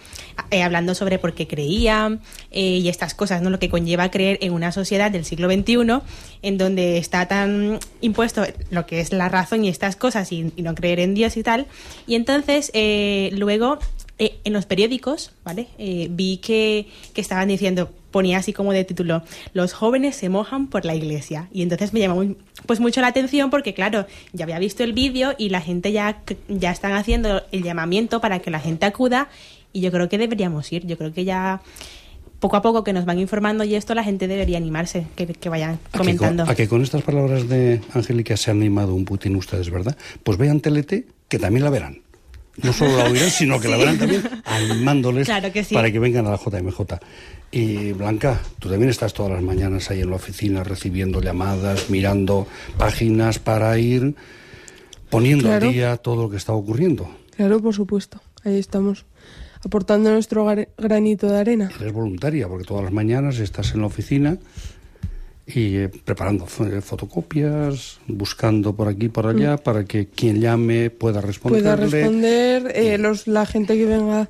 eh, 0.50 0.62
hablando 0.62 0.94
sobre 0.94 1.18
por 1.18 1.32
qué 1.32 1.48
creían 1.48 2.20
eh, 2.50 2.76
y 2.76 2.88
estas 2.90 3.14
cosas, 3.14 3.40
¿no? 3.40 3.48
Lo 3.48 3.58
que 3.58 3.70
conlleva 3.70 4.10
creer 4.10 4.36
en 4.42 4.52
una 4.52 4.70
sociedad 4.70 5.10
del 5.10 5.24
siglo 5.24 5.48
XXI 5.50 6.02
en 6.42 6.58
donde 6.58 6.98
está 6.98 7.26
tan 7.26 7.80
impuesto 8.02 8.44
lo 8.70 8.84
que 8.84 9.00
es 9.00 9.14
la 9.14 9.30
razón 9.30 9.64
y 9.64 9.70
estas 9.70 9.96
cosas 9.96 10.30
y, 10.30 10.52
y 10.56 10.60
no 10.62 10.74
creer 10.74 11.00
en 11.00 11.14
Dios 11.14 11.38
y 11.38 11.42
tal. 11.42 11.66
Y 12.06 12.16
entonces, 12.16 12.70
eh, 12.74 13.30
luego 13.32 13.78
eh, 14.20 14.38
en 14.44 14.52
los 14.52 14.66
periódicos, 14.66 15.32
¿vale? 15.44 15.66
Eh, 15.78 16.06
vi 16.10 16.36
que, 16.36 16.86
que 17.14 17.20
estaban 17.20 17.48
diciendo, 17.48 17.90
ponía 18.12 18.38
así 18.38 18.52
como 18.52 18.72
de 18.72 18.84
título, 18.84 19.22
los 19.54 19.72
jóvenes 19.72 20.14
se 20.14 20.28
mojan 20.28 20.68
por 20.68 20.84
la 20.84 20.94
iglesia. 20.94 21.48
Y 21.52 21.62
entonces 21.62 21.92
me 21.92 21.98
llamó 22.00 22.16
muy- 22.16 22.36
pues 22.66 22.78
mucho 22.78 23.00
la 23.00 23.06
atención 23.08 23.50
porque, 23.50 23.74
claro, 23.74 24.06
ya 24.32 24.44
había 24.44 24.58
visto 24.60 24.84
el 24.84 24.92
vídeo 24.92 25.34
y 25.38 25.48
la 25.48 25.60
gente 25.60 25.90
ya, 25.90 26.22
ya 26.48 26.70
están 26.70 26.92
haciendo 26.92 27.42
el 27.50 27.62
llamamiento 27.64 28.20
para 28.20 28.38
que 28.40 28.50
la 28.52 28.60
gente 28.60 28.86
acuda 28.86 29.28
y 29.72 29.80
yo 29.80 29.90
creo 29.90 30.08
que 30.08 30.18
deberíamos 30.18 30.70
ir. 30.72 30.86
Yo 30.86 30.96
creo 30.98 31.12
que 31.12 31.24
ya 31.24 31.62
poco 32.40 32.56
a 32.56 32.62
poco 32.62 32.84
que 32.84 32.92
nos 32.92 33.04
van 33.04 33.18
informando 33.18 33.64
y 33.64 33.74
esto 33.74 33.94
la 33.94 34.02
gente 34.04 34.26
debería 34.28 34.56
animarse, 34.58 35.06
que, 35.16 35.26
que 35.26 35.48
vayan 35.48 35.74
A 35.74 35.92
que, 35.92 35.98
comentando. 35.98 36.44
con, 36.44 36.52
a 36.52 36.54
que 36.54 36.68
con 36.68 36.82
estas 36.82 37.02
palabras 37.02 37.48
de 37.48 37.80
Angélica 37.94 38.36
se 38.36 38.50
han 38.50 38.58
animado 38.58 38.94
un 38.94 39.04
Putin 39.04 39.36
ustedes, 39.36 39.70
¿verdad? 39.70 39.96
Pues 40.24 40.36
vean 40.38 40.60
TLT, 40.60 41.04
que 41.28 41.38
también 41.38 41.64
la 41.64 41.70
verán. 41.70 42.00
No 42.62 42.72
solo 42.72 42.96
la 42.96 43.04
oirán, 43.04 43.30
sino 43.30 43.60
que 43.60 43.68
la 43.68 43.76
verán 43.76 43.98
también 43.98 44.22
animándoles 44.44 45.26
Claro 45.26 45.52
que 45.52 45.64
sí. 45.64 45.74
para 45.74 45.90
que 45.90 45.98
vengan 45.98 46.26
a 46.26 46.30
la 46.32 46.36
JMJ. 46.36 46.80
Y 47.52 47.92
Blanca, 47.92 48.40
tú 48.58 48.68
también 48.68 48.90
estás 48.90 49.12
todas 49.12 49.32
las 49.32 49.42
mañanas 49.42 49.90
ahí 49.90 50.00
en 50.00 50.10
la 50.10 50.16
oficina 50.16 50.62
recibiendo 50.62 51.20
llamadas, 51.20 51.90
mirando 51.90 52.46
páginas 52.78 53.38
para 53.38 53.76
ir 53.78 54.14
poniendo 55.08 55.44
Claro. 55.48 55.66
al 55.66 55.72
día 55.72 55.96
todo 55.96 56.22
lo 56.24 56.30
que 56.30 56.36
está 56.36 56.52
ocurriendo. 56.52 57.10
Claro, 57.36 57.60
por 57.60 57.74
supuesto. 57.74 58.20
Ahí 58.44 58.58
estamos 58.58 59.04
aportando 59.64 60.10
nuestro 60.12 60.46
granito 60.78 61.28
de 61.28 61.38
arena. 61.38 61.70
Eres 61.80 61.92
voluntaria 61.92 62.46
porque 62.48 62.64
todas 62.64 62.84
las 62.84 62.92
mañanas 62.92 63.38
estás 63.38 63.74
en 63.74 63.80
la 63.80 63.86
oficina 63.88 64.38
y 65.54 65.76
eh, 65.76 65.88
preparando 66.04 66.46
fo- 66.46 66.80
fotocopias, 66.82 67.98
buscando 68.06 68.74
por 68.74 68.88
aquí 68.88 69.06
y 69.06 69.08
por 69.08 69.26
allá 69.26 69.56
para 69.56 69.84
que 69.84 70.06
quien 70.08 70.40
llame 70.40 70.90
pueda 70.90 71.20
responderle. 71.20 71.62
Pueda 71.64 71.76
responder, 71.76 72.72
eh, 72.74 72.98
los, 72.98 73.26
la 73.26 73.46
gente 73.46 73.76
que 73.76 73.86
venga 73.86 74.28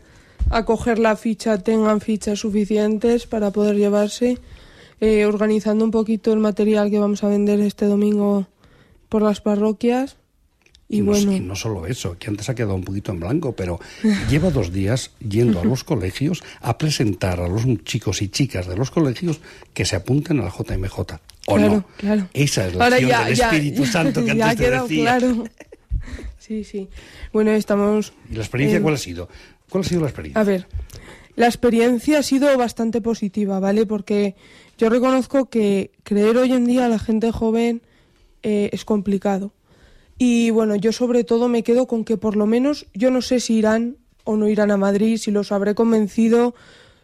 a 0.50 0.64
coger 0.64 0.98
la 0.98 1.16
ficha 1.16 1.59
tengan 1.59 2.00
fichas 2.00 2.38
suficientes 2.40 3.26
para 3.26 3.50
poder 3.50 3.76
llevarse, 3.76 4.38
eh, 5.00 5.24
organizando 5.26 5.85
un 5.85 5.90
poquito 5.90 6.33
el 6.33 6.40
material 6.40 6.90
que 6.90 6.98
vamos 6.98 7.22
a 7.24 7.28
vender 7.28 7.61
este 7.61 7.87
domingo 7.87 8.46
por 9.09 9.22
las 9.22 9.40
parroquias 9.40 10.16
Y, 10.92 11.00
no, 11.03 11.12
bueno, 11.12 11.33
y 11.37 11.38
no 11.40 11.55
solo 11.55 11.87
eso, 11.87 12.18
que 12.18 12.29
antes 12.31 12.48
ha 12.48 12.55
quedado 12.57 12.74
un 12.74 12.83
poquito 12.83 13.12
en 13.12 13.20
blanco, 13.20 13.53
pero 13.55 13.79
lleva 14.29 14.50
dos 14.50 14.72
días 14.72 15.12
yendo 15.26 15.61
a 15.61 15.64
los 15.64 15.85
colegios 15.85 16.42
a 16.61 16.76
presentar 16.79 17.38
a 17.40 17.46
los 17.48 17.62
chicos 17.85 18.20
y 18.22 18.29
chicas 18.29 18.66
de 18.66 18.76
los 18.76 18.90
colegios 18.90 19.40
que 19.72 19.85
se 19.85 19.94
apunten 19.94 20.40
a 20.40 20.44
la 20.44 20.50
JMJ. 20.50 20.98
¿O 21.46 21.55
claro, 21.55 21.74
no? 21.74 21.85
claro. 21.96 22.29
Esa 22.35 22.66
es 22.66 22.74
la 22.74 22.85
Ahora 22.85 22.96
acción 22.96 23.11
ya- 23.11 23.24
del 23.26 23.35
ya- 23.37 23.50
Espíritu 23.50 23.87
Santo 23.96 24.24
que 24.24 24.35
ya 24.37 24.50
antes 24.50 24.66
ha 24.66 24.70
te 24.70 24.81
decía. 24.83 25.03
claro. 25.03 25.44
Sí, 26.38 26.64
sí. 26.64 26.88
Bueno, 27.33 27.53
estamos... 27.53 28.12
¿Y 28.29 28.35
la 28.35 28.40
experiencia 28.40 28.79
eh, 28.79 28.83
cuál 28.83 28.94
ha 28.94 28.98
sido? 28.98 29.29
¿Cuál 29.68 29.85
ha 29.85 29.87
sido 29.88 30.00
la 30.00 30.09
experiencia? 30.09 30.40
A 30.40 30.44
ver, 30.44 30.66
la 31.37 31.46
experiencia 31.46 32.18
ha 32.18 32.22
sido 32.24 32.57
bastante 32.59 33.00
positiva, 33.00 33.61
¿vale? 33.61 33.87
Porque 33.87 34.35
yo 34.76 34.88
reconozco 34.88 35.48
que 35.48 35.92
creer 36.03 36.37
hoy 36.38 36.50
en 36.53 36.64
día 36.66 36.87
a 36.87 36.88
la 36.88 36.98
gente 36.98 37.31
joven 37.31 37.83
eh, 38.42 38.70
es 38.72 38.85
complicado. 38.85 39.53
Y 40.22 40.50
bueno, 40.50 40.76
yo 40.76 40.92
sobre 40.92 41.24
todo 41.24 41.48
me 41.48 41.62
quedo 41.62 41.87
con 41.87 42.04
que 42.04 42.18
por 42.18 42.37
lo 42.37 42.44
menos 42.44 42.87
yo 42.92 43.11
no 43.11 43.22
sé 43.22 43.40
si 43.40 43.54
irán 43.54 43.96
o 44.24 44.37
no 44.37 44.50
irán 44.50 44.70
a 44.70 44.76
Madrid, 44.76 45.16
si 45.16 45.30
los 45.30 45.50
habré 45.50 45.74
convencido. 45.74 46.54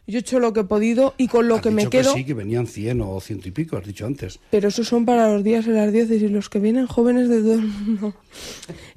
Yo 0.07 0.19
he 0.19 0.21
hecho 0.21 0.39
lo 0.39 0.53
que 0.53 0.61
he 0.61 0.65
podido 0.65 1.15
y 1.17 1.27
con 1.29 1.49
lo 1.49 1.55
Has 1.55 1.63
que 1.63 1.71
me 1.71 1.89
quedo... 1.89 2.13
sí, 2.13 2.27
que 2.27 2.35
venían 2.35 2.67
100 2.67 3.01
o 3.01 3.19
ciento 3.23 3.49
y 3.49 3.53
pico, 3.53 3.79
has 3.79 3.87
dicho 3.87 4.05
antes. 4.05 4.39
Pero 4.51 4.69
esos 4.69 4.87
son 4.87 5.07
para 5.07 5.33
los 5.33 5.43
días 5.43 5.67
en 5.67 5.77
las 5.77 5.95
diócesis, 5.95 6.31
los 6.31 6.51
que 6.51 6.59
vienen 6.59 6.87
jóvenes 6.87 7.31
de 7.31 7.41
todo 7.41 7.55
el 7.55 7.67
mundo. 7.67 8.15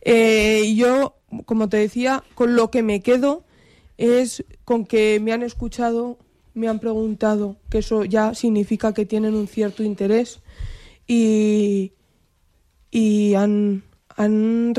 Eh, 0.02 0.64
y 0.66 0.76
yo, 0.76 1.16
como 1.46 1.70
te 1.70 1.78
decía, 1.78 2.24
con 2.36 2.56
lo 2.56 2.72
que 2.72 2.84
me 2.84 3.02
quedo 3.02 3.44
es 3.98 4.44
con 4.66 4.86
que 4.86 5.20
me 5.22 5.32
han 5.32 5.44
escuchado, 5.44 6.18
me 6.54 6.68
han 6.68 6.80
preguntado, 6.80 7.56
que 7.70 7.78
eso 7.78 8.04
ya 8.04 8.34
significa 8.34 8.94
que 8.94 9.06
tienen 9.06 9.34
un 9.34 9.48
cierto 9.48 9.84
interés 9.84 10.42
y, 11.06 11.94
y 12.92 13.34
han, 13.36 13.84
han, 14.20 14.74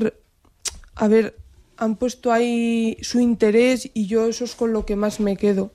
a 0.97 1.09
ver, 1.09 1.35
han 1.79 1.97
puesto 1.97 2.31
ahí 2.31 2.99
su 3.01 3.21
interés 3.21 3.91
y 3.95 4.07
yo 4.07 4.27
eso 4.27 4.45
es 4.45 4.55
con 4.55 4.75
lo 4.75 4.85
que 4.85 4.97
más 4.97 5.19
me 5.19 5.39
quedo. 5.39 5.73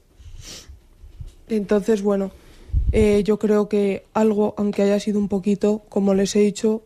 Entonces, 1.49 2.03
bueno, 2.03 2.31
eh, 2.91 3.23
yo 3.23 3.39
creo 3.39 3.67
que 3.67 4.05
algo, 4.13 4.53
aunque 4.57 4.83
haya 4.83 4.99
sido 4.99 5.17
un 5.17 5.29
poquito, 5.29 5.81
como 5.89 6.13
les 6.13 6.35
he 6.35 6.41
dicho, 6.41 6.83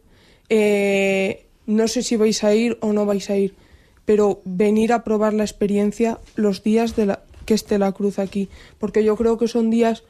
eh, 0.48 1.48
no 1.66 1.90
sé 1.90 2.02
si 2.02 2.16
vais 2.16 2.46
a 2.46 2.56
ir 2.56 2.78
o 2.80 2.94
no 2.94 3.06
vais 3.06 3.30
a 3.30 3.36
ir, 3.36 3.56
pero 4.06 4.42
venir 4.46 4.94
a 4.94 5.04
probar 5.04 5.34
la 5.34 5.44
experiencia 5.44 6.18
los 6.36 6.64
días 6.64 6.96
de 6.96 7.08
la, 7.08 7.24
que 7.46 7.56
esté 7.56 7.78
la 7.78 7.92
cruz 7.92 8.20
aquí, 8.20 8.48
porque 8.78 9.04
yo 9.04 9.18
creo 9.18 9.38
que 9.38 9.50
son 9.50 9.70
días, 9.70 10.04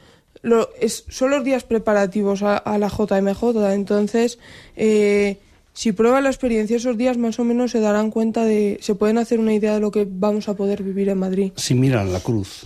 lo, 0.44 0.70
es, 0.80 1.06
son 1.10 1.32
los 1.32 1.44
días 1.44 1.64
preparativos 1.64 2.44
a, 2.44 2.58
a 2.58 2.78
la 2.78 2.90
JMJ, 2.90 3.74
entonces... 3.74 4.38
eh, 4.76 5.40
si 5.80 5.94
prueban 5.94 6.26
la 6.26 6.30
experiencia 6.30 6.76
esos 6.76 6.98
días, 6.98 7.18
más 7.18 7.40
o 7.40 7.46
menos 7.46 7.72
se 7.72 7.80
darán 7.80 8.12
cuenta 8.12 8.44
de, 8.44 8.80
se 8.82 8.96
pueden 8.96 9.18
hacer 9.18 9.40
una 9.40 9.54
idea 9.54 9.74
de 9.74 9.80
lo 9.80 9.92
que 9.92 10.06
vamos 10.06 10.50
a 10.50 10.54
poder 10.54 10.84
vivir 10.84 11.08
en 11.08 11.18
Madrid. 11.18 11.54
Si 11.56 11.74
miran 11.74 12.12
la 12.12 12.20
cruz, 12.20 12.64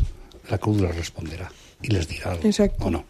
la 0.49 0.57
cruz 0.57 0.81
les 0.81 0.95
responderá 0.95 1.51
y 1.83 1.89
les 1.89 2.07
dirá 2.07 2.31
algo. 2.31 2.43
Exacto. 2.43 2.85
¿O 2.85 2.89
no? 2.89 3.05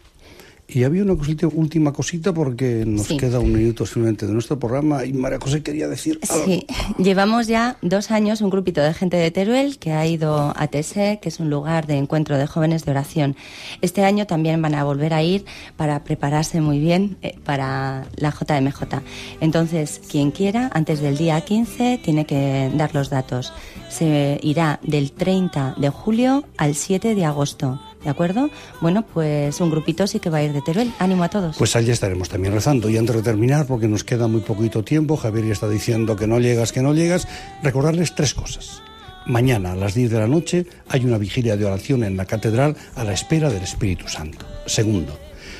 Y 0.66 0.82
había 0.84 1.02
una 1.02 1.14
cosita, 1.14 1.46
última 1.46 1.92
cosita 1.92 2.32
porque 2.32 2.84
nos 2.86 3.06
Sí. 3.06 3.18
queda 3.18 3.38
un 3.38 3.52
minuto 3.52 3.84
simplemente 3.84 4.26
de 4.26 4.32
nuestro 4.32 4.58
programa 4.58 5.04
y 5.04 5.12
María 5.12 5.38
José 5.38 5.62
quería 5.62 5.88
decir 5.88 6.18
algo. 6.30 6.44
Sí, 6.46 6.66
llevamos 6.98 7.46
ya 7.48 7.76
dos 7.82 8.10
años 8.10 8.40
un 8.40 8.48
grupito 8.48 8.80
de 8.82 8.94
gente 8.94 9.18
de 9.18 9.30
Teruel 9.30 9.78
que 9.78 9.92
ha 9.92 10.06
ido 10.06 10.54
a 10.56 10.66
TSE, 10.68 11.18
que 11.20 11.28
es 11.28 11.38
un 11.38 11.50
lugar 11.50 11.86
de 11.86 11.96
encuentro 11.98 12.38
de 12.38 12.46
jóvenes 12.46 12.86
de 12.86 12.92
oración. 12.92 13.36
Este 13.82 14.04
año 14.04 14.26
también 14.26 14.60
van 14.62 14.74
a 14.74 14.84
volver 14.84 15.12
a 15.12 15.22
ir 15.22 15.44
para 15.76 16.02
prepararse 16.02 16.62
muy 16.62 16.78
bien 16.78 17.18
eh, 17.20 17.36
para 17.44 18.06
la 18.16 18.30
JMJ. 18.30 19.02
Entonces, 19.40 20.00
quien 20.10 20.30
quiera, 20.30 20.70
antes 20.72 21.00
del 21.00 21.18
día 21.18 21.40
15, 21.42 22.00
tiene 22.02 22.24
que 22.24 22.70
dar 22.74 22.94
los 22.94 23.10
datos. 23.10 23.52
Se 23.90 24.40
irá 24.42 24.80
del 24.82 25.12
30 25.12 25.74
de 25.76 25.90
julio 25.90 26.44
al 26.56 26.74
7 26.74 27.14
de 27.14 27.24
agosto. 27.26 27.80
¿De 28.04 28.10
acuerdo? 28.10 28.50
Bueno, 28.80 29.02
pues 29.02 29.60
un 29.60 29.70
grupito 29.70 30.06
sí 30.06 30.20
que 30.20 30.28
va 30.28 30.38
a 30.38 30.42
ir 30.42 30.52
de 30.52 30.60
Teruel. 30.60 30.92
Ánimo 30.98 31.24
a 31.24 31.30
todos. 31.30 31.56
Pues 31.56 31.74
allí 31.74 31.90
estaremos 31.90 32.28
también 32.28 32.52
rezando. 32.52 32.90
Y 32.90 32.98
antes 32.98 33.16
de 33.16 33.22
terminar, 33.22 33.66
porque 33.66 33.88
nos 33.88 34.04
queda 34.04 34.28
muy 34.28 34.42
poquito 34.42 34.84
tiempo, 34.84 35.16
Javier 35.16 35.46
ya 35.46 35.52
está 35.54 35.68
diciendo 35.68 36.14
que 36.14 36.26
no 36.26 36.38
llegas, 36.38 36.72
que 36.72 36.82
no 36.82 36.92
llegas, 36.92 37.26
recordarles 37.62 38.14
tres 38.14 38.34
cosas. 38.34 38.82
Mañana 39.26 39.72
a 39.72 39.76
las 39.76 39.94
10 39.94 40.10
de 40.10 40.18
la 40.18 40.26
noche 40.26 40.66
hay 40.88 41.06
una 41.06 41.16
vigilia 41.16 41.56
de 41.56 41.64
oración 41.64 42.04
en 42.04 42.18
la 42.18 42.26
catedral 42.26 42.76
a 42.94 43.04
la 43.04 43.14
espera 43.14 43.48
del 43.48 43.62
Espíritu 43.62 44.06
Santo. 44.06 44.44
Segundo, 44.66 45.18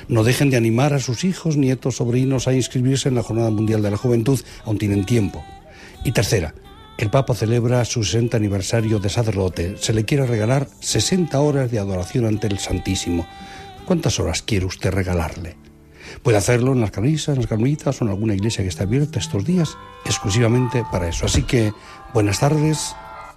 no 0.08 0.22
dejen 0.22 0.50
de 0.50 0.58
animar 0.58 0.92
a 0.92 1.00
sus 1.00 1.24
hijos, 1.24 1.56
nietos, 1.56 1.96
sobrinos 1.96 2.46
a 2.46 2.52
inscribirse 2.52 3.08
en 3.08 3.14
la 3.14 3.22
Jornada 3.22 3.50
Mundial 3.50 3.80
de 3.80 3.90
la 3.90 3.96
Juventud, 3.96 4.38
aún 4.66 4.76
tienen 4.76 5.06
tiempo. 5.06 5.42
Y 6.04 6.12
tercera, 6.12 6.52
el 6.96 7.10
Papa 7.10 7.34
celebra 7.34 7.84
su 7.84 8.04
60 8.04 8.36
aniversario 8.36 8.98
de 8.98 9.08
sacerdote. 9.08 9.76
Se 9.78 9.92
le 9.92 10.04
quiere 10.04 10.26
regalar 10.26 10.68
60 10.80 11.38
horas 11.40 11.70
de 11.70 11.78
adoración 11.78 12.26
ante 12.26 12.46
el 12.46 12.58
Santísimo. 12.58 13.26
¿Cuántas 13.84 14.20
horas 14.20 14.42
quiere 14.42 14.66
usted 14.66 14.92
regalarle? 14.92 15.56
Puede 16.22 16.38
hacerlo 16.38 16.72
en 16.72 16.80
las 16.80 16.90
carmelitas, 16.90 17.28
en 17.28 17.36
las 17.36 17.46
carmelitas 17.46 18.00
o 18.00 18.04
en 18.04 18.10
alguna 18.10 18.34
iglesia 18.34 18.62
que 18.62 18.68
está 18.68 18.84
abierta 18.84 19.18
estos 19.18 19.44
días, 19.44 19.76
exclusivamente 20.04 20.84
para 20.90 21.08
eso. 21.08 21.26
Así 21.26 21.42
que 21.42 21.72
buenas 22.12 22.40
tardes, 22.40 22.94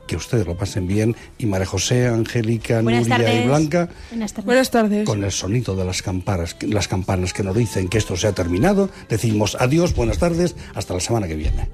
que 0.08 0.15
ustedes 0.15 0.48
lo 0.48 0.56
pasen 0.56 0.88
bien. 0.88 1.15
Y 1.38 1.46
María 1.46 1.65
José, 1.65 2.08
Angélica, 2.08 2.82
Buenas 2.82 3.08
Nuria 3.08 3.43
y. 3.43 3.48
Blanca, 3.48 3.89
Buenas 4.10 4.34
tardes. 4.34 4.46
Buenas 4.46 4.72
tardes. 4.72 5.06
con 5.06 5.24
el 5.24 5.32
sonido 5.32 5.76
de 5.76 5.86
las 5.86 6.02
campanas, 6.02 6.56
las 6.62 6.88
campanas 6.88 7.34
que 7.34 7.43
nos 7.43 7.56
dicen 7.56 7.89
que 7.89 7.98
esto 7.98 8.15
se 8.15 8.28
ha 8.28 8.34
terminado, 8.34 8.89
decimos 9.10 9.58
adiós, 9.60 9.93
buenas 9.96 10.17
tardes, 10.17 10.56
hasta 10.74 10.93
la 10.93 11.00
semana 11.00 11.28
que 11.28 11.36
viene. 11.36 11.67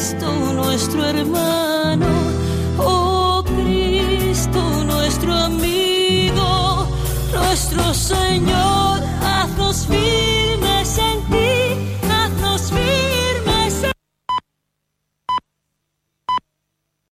Cristo 0.00 0.32
nuestro 0.54 1.04
hermano, 1.04 2.06
oh 2.78 3.44
Cristo 3.44 4.58
nuestro 4.86 5.34
amigo, 5.34 6.86
nuestro 7.34 7.92
Señor, 7.92 9.02
haznos 9.22 9.86
firmes 9.86 10.96
en 10.96 11.20
ti. 11.24 11.69